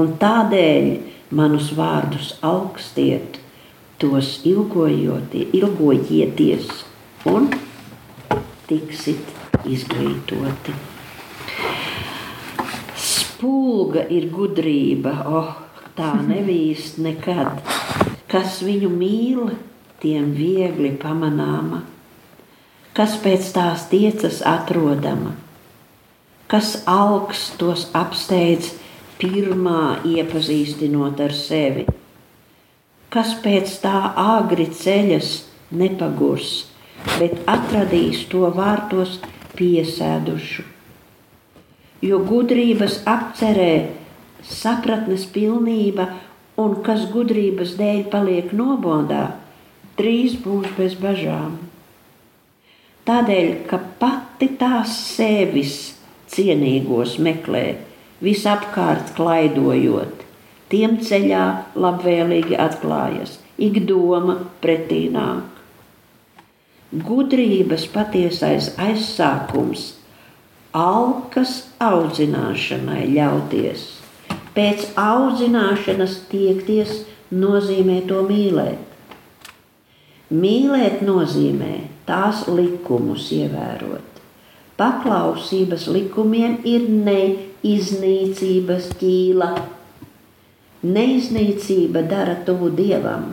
Un 0.00 0.14
tādēļ 0.20 0.88
manus 1.36 1.72
vārdus 1.76 2.32
augstiet, 2.46 3.40
tos 3.98 4.46
ilgojieties 5.52 6.68
un 7.26 7.48
tiksit 8.68 9.32
izglītoti. 9.66 10.74
Spulga 12.94 14.04
ir 14.14 14.28
gudrība, 14.30 15.16
oh, 15.26 15.50
tā 15.98 16.12
nevīst 16.22 17.02
nekad. 17.02 17.58
Kas 18.30 18.62
viņu 18.62 18.90
mīl, 18.92 19.50
tiem 19.98 20.30
viegli 20.36 20.92
pamanāma, 21.02 21.82
kas 22.94 23.18
pēc 23.18 23.50
tās 23.56 23.88
tiecas 23.90 24.42
atrodama, 24.46 25.34
kas 26.46 26.84
augs 26.86 27.48
tos 27.58 27.88
apsteidz 27.98 28.76
pirmā 29.18 29.98
iepazīstinot 30.06 31.18
ar 31.24 31.34
sevi 31.34 31.97
kas 33.18 33.32
pēc 33.42 33.70
tā 33.82 33.98
agri 34.14 34.68
ceļas 34.70 35.28
nepagurs, 35.74 36.50
bet 37.18 37.32
atradīs 37.50 38.20
to 38.30 38.46
vārtos 38.54 39.16
piesēdušu. 39.58 40.62
Jo 42.06 42.20
gudrības 42.22 43.00
apcerē 43.10 43.72
sapratnes 44.46 45.24
pilnība, 45.34 46.06
un 46.62 46.76
kas 46.86 47.08
gudrības 47.10 47.74
dēļ 47.80 48.04
paliek 48.12 48.54
nobodā, 48.54 49.24
drīz 49.98 50.38
būs 50.44 50.70
bez 50.78 50.94
bažām. 51.02 51.58
Tādēļ, 53.08 53.50
ka 53.66 53.82
pati 53.98 54.52
tās 54.62 54.94
sevis 55.16 55.74
cienīgos 56.30 57.18
meklē, 57.18 57.66
visapkārt 58.22 59.10
klaidojot, 59.18 60.17
tiem 60.72 60.98
ceļā 61.04 61.44
labvēlīgi 61.78 62.58
atklājas, 62.60 63.38
ik 63.58 63.80
doma 63.88 64.36
pretī 64.62 65.08
nāk. 65.12 65.58
Gudrības 66.88 67.84
patiesais 67.92 68.70
aizsākums 68.80 69.98
alkas 70.72 71.68
audzināšanai 71.84 73.04
ļauties. 73.12 73.84
Pēc 74.56 74.86
audzināšanas 74.98 76.14
tiekties 76.30 77.04
nozīmē 77.30 78.00
to 78.08 78.22
mīlēt. 78.28 78.80
Mīlēt 80.32 81.02
nozīmē 81.04 81.74
tās 82.08 82.48
likumus 82.48 83.30
ievērot. 83.36 84.04
Paklausības 84.78 85.88
likumiem 85.92 86.58
ir 86.68 86.88
neiznīcības 86.88 88.84
ķīla 89.00 89.50
Neiznīcība 90.86 92.04
dara 92.06 92.36
tuvu 92.46 92.70
dievam. 92.70 93.32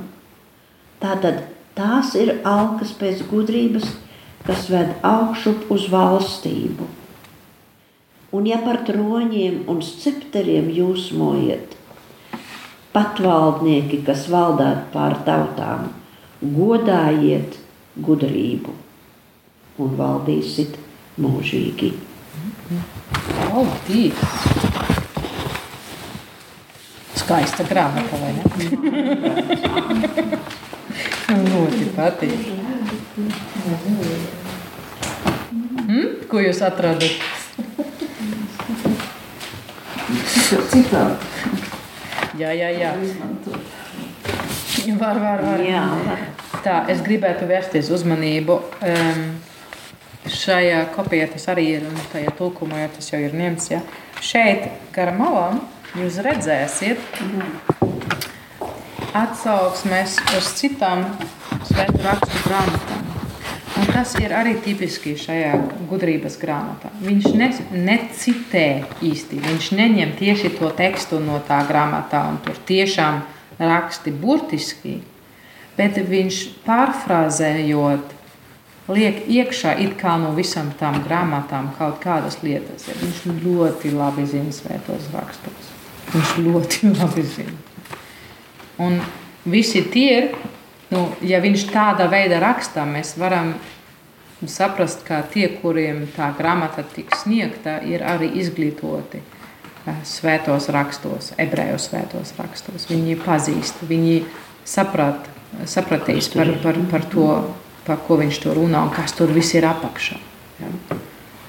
Tātad 0.97 1.43
tās 1.77 2.15
ir 2.17 2.39
alkas 2.41 2.95
pēc 2.97 3.21
gudrības, 3.29 3.85
kas 4.47 4.69
ved 4.73 4.95
augšup 5.05 5.69
uz 5.73 5.85
valstību. 5.91 6.87
Un 8.35 8.47
ja 8.49 8.57
par 8.63 8.81
troņiem 8.87 9.67
un 9.71 9.83
scepteriem 9.85 10.71
jūs 10.73 11.11
mojiet, 11.15 11.75
patvaldnieki, 12.95 14.01
kas 14.07 14.25
valdāt 14.31 14.89
pār 14.95 15.19
tautām, 15.27 15.91
godājiet 16.41 17.59
gudrību 18.09 18.73
un 19.85 19.95
valdīsit 20.01 20.79
mūžīgi. 21.21 21.93
Paldies! 23.35 24.84
Skaista 27.25 27.65
grāmata, 27.65 28.19
vai 28.21 28.33
ne? 28.37 28.43
Ļoti 31.49 31.87
patīk. 31.95 32.43
Hmm? 35.87 36.11
Ko 36.29 36.43
jūs 36.43 36.61
atradat? 36.67 37.17
Citādi. 40.69 41.33
Jā, 42.37 42.53
jā, 42.53 42.69
jā. 42.77 42.93
Var, 44.99 45.17
var, 45.25 45.41
var. 45.49 45.65
Jā, 45.65 45.81
var. 46.05 46.25
Tā, 46.61 46.79
es 46.93 47.01
gribētu 47.01 47.49
vērsties 47.49 47.89
uzmanību. 47.95 48.61
Um, 48.85 49.29
šajā 50.29 50.83
kopijā 50.93 51.25
tas 51.33 51.49
arī 51.49 51.71
ir, 51.79 51.89
un 51.89 51.97
tajā 52.13 52.37
tulkumā 52.37 52.85
jau 52.85 52.91
tas 52.99 53.13
jau 53.15 53.25
ir 53.25 53.33
ņemts. 53.33 53.71
Ja? 53.73 53.81
Šeit, 54.21 54.69
gar 54.93 55.15
malām, 55.17 55.63
jūs 55.95 56.19
redzēsiet 56.23 56.99
atsauksmes 59.15 60.17
uz 60.35 60.49
citām 60.59 61.05
svētku 61.69 62.01
rakstu 62.03 62.41
grāmatām. 62.43 63.03
Un 63.75 63.87
tas 63.91 64.13
ir 64.19 64.31
arī 64.35 64.55
tipiski 64.63 65.15
šajā 65.19 65.53
gudrības 65.89 66.37
grāmatā. 66.39 66.91
Viņš 67.03 67.27
ne, 67.35 67.49
necitē 67.75 68.67
īsti. 69.03 69.39
Viņš 69.43 69.69
neņem 69.75 70.13
tieši 70.19 70.53
to 70.55 70.71
tekstu 70.75 71.19
no 71.23 71.41
tā 71.47 71.61
grāmatā 71.67 72.23
un 72.31 72.39
tur 72.43 72.59
tiešām 72.67 73.21
raksti 73.59 74.15
burtiski, 74.15 74.97
bet 75.75 75.99
viņš 75.99 76.41
pārfrāzējot, 76.67 78.15
liek 78.95 79.23
iekšā 79.31 79.77
it 79.83 79.95
kā 79.99 80.15
no 80.23 80.31
visam 80.35 80.71
tām 80.79 81.01
grāmatām 81.07 81.71
kaut 81.79 81.99
kādas 82.03 82.39
lietas. 82.43 82.87
Viņš 83.03 83.23
ļoti 83.43 83.95
labi 83.95 84.27
zina 84.31 84.55
svētos 84.55 85.11
rakstus. 85.15 85.74
Viņš 86.15 86.33
ļoti 86.47 86.89
labi 86.99 87.23
zina. 87.27 87.55
Un 88.81 88.99
visi 89.47 89.83
tie, 89.91 90.31
nu, 90.91 91.07
ja 91.23 91.39
viņš 91.43 91.69
tādā 91.71 92.09
veidā 92.11 92.41
rakstā, 92.43 92.83
mēs 92.87 93.15
varam 93.19 93.53
saprast, 94.43 95.05
ka 95.07 95.21
tie, 95.31 95.47
kuriem 95.61 96.05
tā 96.15 96.31
grāmata 96.37 96.83
tiks 96.95 97.23
sniegta, 97.23 97.77
ir 97.87 98.03
arī 98.05 98.29
izglītoti 98.41 99.21
eh, 99.21 100.01
svētos 100.07 100.67
rakstos, 100.73 101.31
ebreju 101.41 101.79
svētos 101.81 102.35
rakstos. 102.37 102.89
Viņi 102.91 103.15
pazīst, 103.23 103.85
viņi 103.87 104.19
saprat, 104.67 105.29
sapratīs 105.69 106.29
par, 106.33 106.51
par, 106.63 106.79
par 106.91 107.07
to, 107.11 107.29
par 107.87 108.01
ko 108.07 108.19
viņš 108.19 108.41
tur 108.43 108.59
runā 108.59 108.83
un 108.87 108.93
kas 108.93 109.15
tur 109.15 109.31
viss 109.33 109.55
ir 109.55 109.67
apakšā. 109.69 110.19
Ja? 110.59 110.71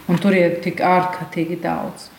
Un 0.06 0.20
tur 0.22 0.36
ir 0.38 0.60
tik 0.62 0.80
ārkārtīgi 0.84 1.58
daudz. 1.62 2.10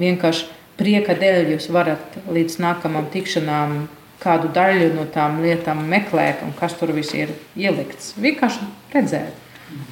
Vienkārši 0.00 0.50
prieka 0.76 1.16
dēļ 1.18 1.54
jūs 1.54 1.70
varat 1.72 2.18
līdz 2.32 2.58
nākamam 2.62 3.08
tikšanām 3.12 3.86
kādu 4.22 4.50
daļu 4.54 4.92
no 4.96 5.04
tām 5.12 5.40
lietām 5.44 5.82
meklēt, 5.90 6.42
un 6.44 6.54
kas 6.56 6.76
tur 6.78 6.92
viss 6.96 7.14
ir 7.16 7.32
ielikts. 7.56 8.14
Vienkārši 8.20 8.68
redzēt. 8.94 9.42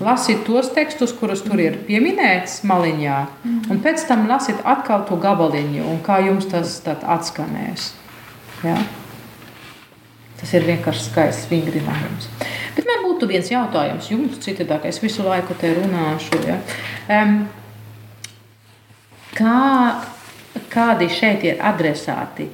Lasiet 0.00 0.44
tos 0.46 0.68
tekstus, 0.74 1.12
kurus 1.18 1.42
tur 1.44 1.58
ir 1.60 1.80
pieminēts 1.88 2.60
maliņā, 2.66 3.16
un 3.72 3.80
pēc 3.82 4.04
tam 4.06 4.28
lasiet 4.30 4.62
atkal 4.62 5.02
to 5.08 5.18
gabaliņu, 5.20 5.82
un 5.90 5.98
kā 6.04 6.20
jums 6.24 6.46
tas 6.50 6.78
atskanēs. 6.86 7.90
Ja? 8.62 8.76
Tas 10.38 10.54
ir 10.54 10.66
vienkārši 10.68 11.08
skaists 11.08 11.50
vingrinājums. 11.50 12.30
Bet 12.76 12.86
man 12.88 13.02
būtu 13.06 13.28
viens 13.30 13.50
jautājums 13.50 14.08
jums, 14.12 14.38
citādāk 14.44 14.86
es 14.90 15.02
visu 15.02 15.26
laiku 15.26 15.56
te 15.58 15.74
runāšu. 15.74 16.38
Ja? 16.46 16.60
Um, 17.10 17.36
kā, 19.34 19.58
kādi 20.72 21.08
šeit 21.10 21.44
ir 21.46 21.60
adresāti? 21.62 22.48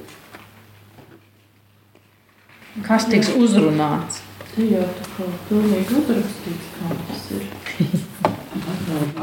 Kas 2.85 3.07
tiks 3.11 3.33
uzrunāts? 3.35 4.21
Jau 4.55 4.83
tā 4.97 5.07
kā 5.15 5.25
pilnīgi 5.47 5.97
uzrakstīts, 6.01 6.71
kā 6.77 6.95
tas 7.07 7.27
ir. 7.35 7.45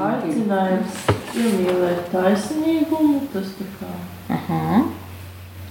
Aicinājums 0.08 1.00
iemīlēt 1.36 2.06
taisnīgumu, 2.12 3.20
tas 3.32 3.50
tā 3.58 3.66
kā. 3.78 3.90
Aha. 4.36 4.84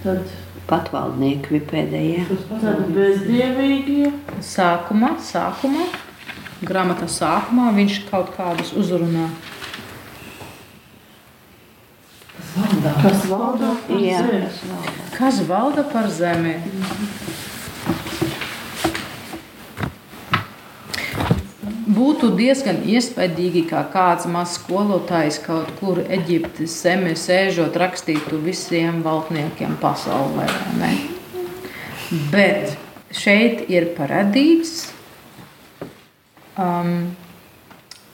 Tad, 0.02 0.30
Patvaldnieki 0.68 1.54
bija 1.54 1.66
pēdējie. 1.70 2.38
tad 2.50 2.82
bezdievīgie. 2.94 4.10
Sākumā, 4.44 5.14
sākumā, 5.24 5.86
grāmatā 6.68 7.08
sākumā 7.10 7.70
viņš 7.78 8.02
kaut 8.10 8.34
kādus 8.36 8.74
uzrunā. 8.76 9.30
Kas 12.78 13.24
valda 13.30 13.74
par 13.86 14.00
Jā, 14.02 14.22
zemi. 14.22 14.46
Kas 15.16 15.40
valda 15.48 15.84
par 15.88 16.08
zemi? 16.12 16.54
Būtu 21.98 22.30
diezgan 22.36 22.82
iespaidīgi, 22.86 23.64
kā 23.70 23.80
kāds 23.92 24.28
mazs 24.30 24.58
skolotājs 24.60 25.40
kaut 25.42 25.70
kur 25.80 26.02
Eģiptes 26.04 26.74
zemē 26.84 27.14
sēžot, 27.18 27.76
rakstītu 27.80 28.38
visiem 28.44 29.00
valdniekiem 29.02 29.78
pasaulē. 29.82 30.46
vai 30.46 30.82
ne? 30.82 30.92
Bet 32.32 32.76
šeit 33.12 33.66
ir 33.68 33.90
parādīts 33.96 34.92
um, 36.56 37.10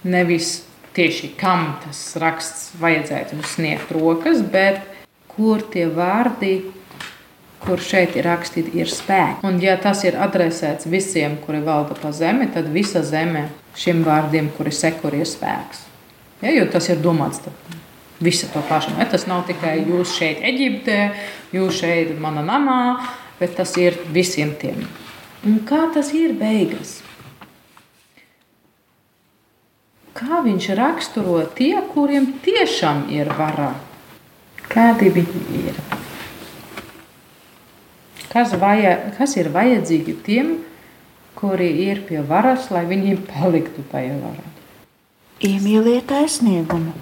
nevis 0.02 0.62
tieši 0.94 1.34
kam 1.38 1.74
tas 1.84 2.00
raksts 2.22 2.72
vajadzētu 2.80 3.40
sniegt 3.50 3.92
rokas, 3.94 4.42
bet 4.42 4.82
kur 5.34 5.62
tie 5.72 5.86
vārdi, 5.90 6.54
kur 7.64 7.80
šeit 7.82 8.14
ir 8.18 8.28
rakstīti, 8.28 8.74
ir 8.78 8.90
spēki. 8.90 9.42
Un 9.48 9.58
ja 9.62 9.76
tas 9.80 10.04
ir 10.04 10.18
adresēts 10.20 10.88
visiem, 10.90 11.38
kuri 11.42 11.62
valda 11.64 11.96
pa 11.98 12.12
zemi, 12.14 12.50
tad 12.54 12.68
visa 12.72 13.02
zeme 13.02 13.48
šiem 13.78 14.04
vārdiem, 14.06 14.52
kuri 14.56 14.72
seko, 14.74 15.10
ir 15.16 15.26
spēks. 15.28 15.86
Ja, 16.44 16.52
jo 16.52 16.66
tas 16.70 16.90
ir 16.92 17.00
domāts 17.02 17.40
tā. 17.42 17.52
Visa 18.22 18.46
to 18.52 18.62
pašu. 18.68 18.92
Ne? 18.98 19.06
Tas 19.10 19.26
nav 19.26 19.42
tikai 19.48 19.78
jūs 19.88 20.12
šeit, 20.14 20.42
Eģiptē, 20.44 20.98
jūs 21.56 21.80
šeit, 21.80 22.12
manā 22.20 22.44
namā, 22.46 22.78
bet 23.40 23.56
tas 23.58 23.74
ir 23.80 23.96
visiem 24.14 24.54
tiem. 24.60 24.84
Un 25.44 25.58
kā 25.66 25.88
tas 25.92 26.12
ir 26.16 26.36
beigas? 26.38 27.00
Kā 30.14 30.44
viņš 30.44 30.68
raksturo 30.78 31.40
tie, 31.58 31.74
kuriem 31.90 32.28
tiešām 32.44 33.08
ir 33.10 33.32
vara? 33.34 33.72
Kādi 34.70 35.08
viņi 35.10 35.40
ir? 35.58 35.80
Kas, 38.30 38.54
vaja, 38.58 38.92
kas 39.18 39.34
ir 39.38 39.50
vajadzīgi 39.54 40.14
tiem, 40.26 40.52
kuri 41.38 41.66
ir 41.86 42.04
pie 42.06 42.22
varas, 42.26 42.70
lai 42.70 42.84
viņi 42.86 43.16
paliktu 43.26 43.82
tajā 43.90 44.14
varā? 44.22 44.46
Iemīliet 45.44 46.06
taisnīgumu. 46.10 46.94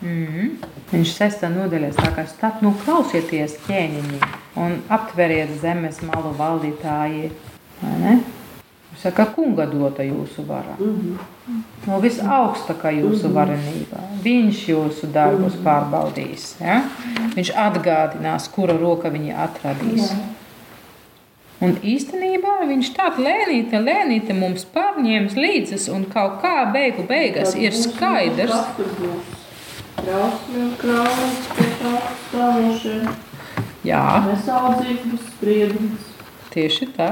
Mm. 0.00 0.56
Viņš 0.90 1.12
sestā 1.12 1.52
nodaļā 1.52 1.92
sākās 1.96 2.34
tad, 2.40 2.64
nu 2.64 2.72
klausieties 2.84 3.56
ķēniņi 3.66 4.20
un 4.64 4.80
aptveriet 4.92 5.52
zemes 5.60 6.00
malu 6.04 6.32
valdītāji. 6.40 7.30
vai 7.82 7.94
ne? 8.00 8.16
Saka, 9.02 9.26
kunga 9.34 9.66
dota 9.66 10.02
jūsu 10.02 10.46
vara. 10.46 10.76
Mm 10.78 10.94
-hmm. 10.96 11.62
No 11.86 12.00
visaugstākā 12.00 12.90
jūsu 12.90 13.28
varenībā. 13.34 14.00
Viņš 14.24 14.68
jūsu 14.68 15.06
darbus 15.12 15.54
pārbaudīs. 15.64 16.56
Ja? 16.60 16.82
Viņš 17.36 17.52
atgādinās, 17.66 18.48
kura 18.54 18.76
roka 18.80 19.08
viņa 19.08 19.36
atradīs. 19.44 20.12
Un 21.60 21.76
īstenībā 21.80 22.66
viņš 22.68 22.90
tādu 22.96 23.22
lēnīti, 23.24 23.78
lēnīti 23.80 24.34
mums 24.36 24.66
pārņēmis 24.74 25.36
līdzi, 25.40 25.78
un 25.94 26.04
kaut 26.04 26.42
kā 26.42 26.66
beigu 26.72 27.06
beigās 27.08 27.54
ir 27.54 27.72
skaidrs, 27.72 28.52
pie 31.56 31.70
tā 31.80 31.94
stāvošiem. 32.26 33.08
jā, 33.84 34.04
Nesaudzības 34.26 35.24
spriedums. 35.30 36.12
Tieši 36.52 36.90
tā. 36.96 37.10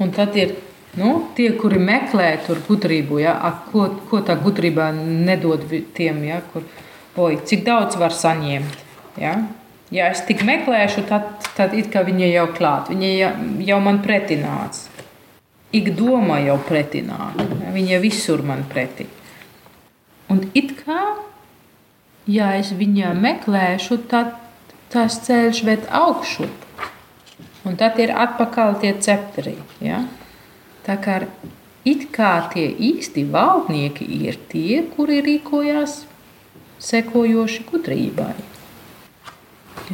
Un 0.00 0.10
tad 0.16 0.36
ir 0.36 0.56
nu, 1.00 1.12
tie, 1.36 1.50
kuri 1.56 1.80
meklē 1.80 2.28
tur 2.46 2.60
gudrību, 2.66 3.20
ja, 3.22 3.36
a, 3.40 3.52
ko, 3.70 3.88
ko 4.10 4.20
tā 4.26 4.36
gudrība 4.40 4.90
nedod 4.96 5.64
tiem, 5.96 6.22
ja, 6.28 6.42
kur, 6.52 6.66
oi, 7.16 7.36
cik 7.48 7.64
daudz 7.68 7.98
var 8.00 8.14
saņemt. 8.16 8.78
Ja? 9.20 9.36
Ja 9.92 10.08
es 10.08 10.22
tik 10.24 10.40
meklēšu, 10.48 11.04
tad, 11.08 11.26
tad 11.56 11.74
it 11.76 11.90
kā 11.92 12.00
viņa 12.06 12.30
jau 12.32 12.46
klāt, 12.56 12.92
viņa 12.92 13.10
jau, 13.12 13.32
jau 13.68 13.80
man 13.84 14.00
pretināts. 14.04 14.86
Ik 15.72 15.90
doma 15.96 16.38
jau 16.44 16.58
pretināk, 16.68 17.40
ja, 17.60 17.72
viņa 17.72 18.00
visur 18.00 18.44
man 18.44 18.64
pretī. 18.68 19.08
Un 20.32 20.44
it 20.56 20.74
kā, 20.80 21.00
ja 22.28 22.54
es 22.56 22.72
viņā 22.76 23.12
meklēšu, 23.20 24.00
tad 24.08 24.36
tas 24.92 25.16
ceļš 25.24 25.62
ved 25.68 25.86
augšup. 25.88 26.68
Un 27.68 27.76
tad 27.80 28.00
ir 28.02 28.12
atpakaļ 28.16 28.74
tie 28.82 28.92
cepteri. 29.00 29.54
Ja? 29.80 30.02
Tā 30.82 30.96
kā 31.02 31.20
it 31.86 32.08
kā 32.14 32.32
tie 32.52 32.66
īsti 32.70 33.24
valdnieki 33.30 34.06
ir 34.26 34.38
tie, 34.50 34.82
kuri 34.94 35.20
rīkojās 35.22 36.02
sekojoši 36.82 37.66
gudrībai. 37.70 38.34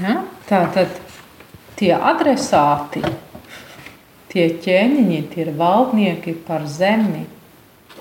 Ja? 0.01 0.23
Tā 0.49 0.63
tad 0.75 1.01
tie 1.79 1.93
adresāti, 1.95 3.03
tie 4.33 4.49
ķēniņi, 4.65 5.23
tie 5.33 5.45
ir 5.47 5.53
valdnieki 5.59 6.37
par 6.49 6.65
zemi, 6.69 7.27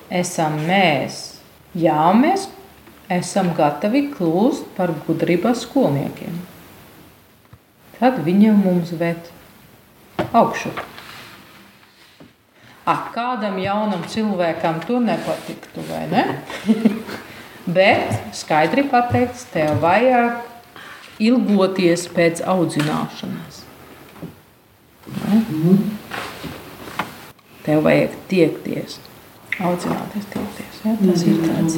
esam 0.10 0.60
mēs. 0.68 1.24
Jā, 1.78 2.08
mēs 2.16 2.48
esam 3.12 3.52
gatavi 3.58 4.08
kļūt 4.16 4.64
par 4.78 4.96
gudrības 5.08 5.66
skolniekiem. 5.68 6.40
Tad 8.00 8.22
viņa 8.26 8.54
mums 8.56 8.94
ved 8.98 9.32
augšu. 10.32 10.72
Ak, 12.88 13.10
kādam 13.12 13.58
jaunam 13.60 14.06
cilvēkam 14.08 14.80
tur 14.88 15.02
nepatiktu, 15.04 15.84
vai 15.90 16.06
ne? 16.12 16.24
Bet 17.78 18.32
skaidri 18.38 18.86
pateikts, 18.88 19.44
tev 19.52 19.82
vajag 19.84 20.46
ilgoties 21.20 22.06
pēc 22.16 22.40
audzināšanas. 22.48 23.64
Ne? 25.18 25.42
Tev 27.68 27.84
vajag 27.84 28.16
tiekties. 28.32 29.02
audzināties, 29.60 30.30
tiekties. 30.32 30.80
Ja? 30.86 30.96
Tas 31.02 31.24
ir 31.28 31.44
tāds. 31.44 31.78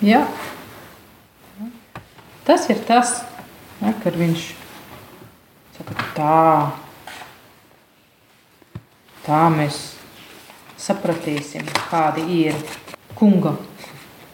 Jā. 0.00 0.22
Tas 2.48 2.68
ir 2.72 2.80
tas, 2.88 3.18
ja, 3.82 3.92
kad 4.00 4.16
viņš 4.16 4.46
saka, 5.76 5.96
tā, 6.16 6.38
tā 9.26 9.46
mēs 9.52 9.80
sapratīsim, 10.80 11.66
kādi 11.90 12.24
ir 12.40 12.56
kunga 13.18 13.56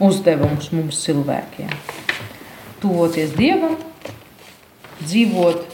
uzdevums 0.02 0.70
mums 0.74 1.00
cilvēkiem. 1.04 1.72
Tuvoties 2.82 3.32
Dievam, 3.36 3.78
dzīvot 5.00 5.64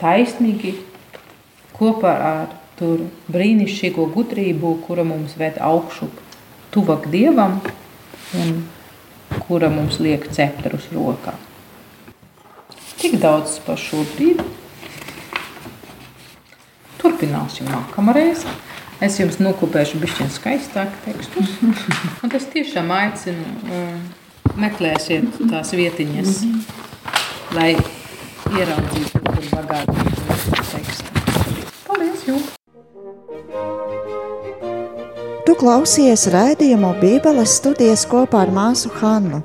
taisnīgi 0.00 0.76
kopā 1.76 2.12
ar 2.30 2.54
tur 2.76 3.06
brīnišķīgo 3.32 4.06
gudrību, 4.14 4.76
kura 4.86 5.04
mums 5.08 5.36
ved 5.40 5.58
augšup, 5.62 6.12
tuvāk 6.74 7.08
Dievam 7.12 7.58
un 8.36 8.62
kura 9.46 9.70
mums 9.72 9.98
liek 10.02 10.28
cepterus 10.32 10.88
rokā. 10.94 11.34
Tik 12.96 13.18
daudz 13.20 13.58
par 13.64 13.80
šo 13.80 14.04
brīdi. 14.14 14.44
Turpināsim 17.16 17.64
nākamreiz. 17.72 18.42
Es 19.00 19.14
jums 19.16 19.38
nokopēšu 19.40 19.96
bišķiņ 20.02 20.26
skaistāk 20.34 20.90
tekstus. 21.00 21.54
Un 21.64 22.32
es 22.36 22.44
tiešām 22.52 22.90
aicinu 22.92 23.44
um, 23.72 24.02
meklēsiet 24.60 25.38
tās 25.48 25.70
vietiņas, 25.72 26.42
lai 27.56 27.70
ieraudzītu, 28.52 29.22
kur 29.24 29.46
bagātīgi 29.54 30.58
tekstu. 30.74 31.22
Paldies 31.86 32.26
jums! 32.28 32.50
Tu 35.46 35.54
klausies 35.56 36.26
raidījumu 36.36 36.90
Bībeles 37.00 37.54
studijas 37.62 38.04
kopā 38.10 38.44
ar 38.44 38.52
māsu 38.52 38.92
Hannu. 39.00 39.40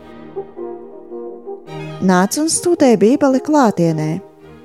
Nāc 2.04 2.36
un 2.42 2.52
studē 2.52 2.98
Bībeli 3.00 3.40
klātienē, 3.48 4.10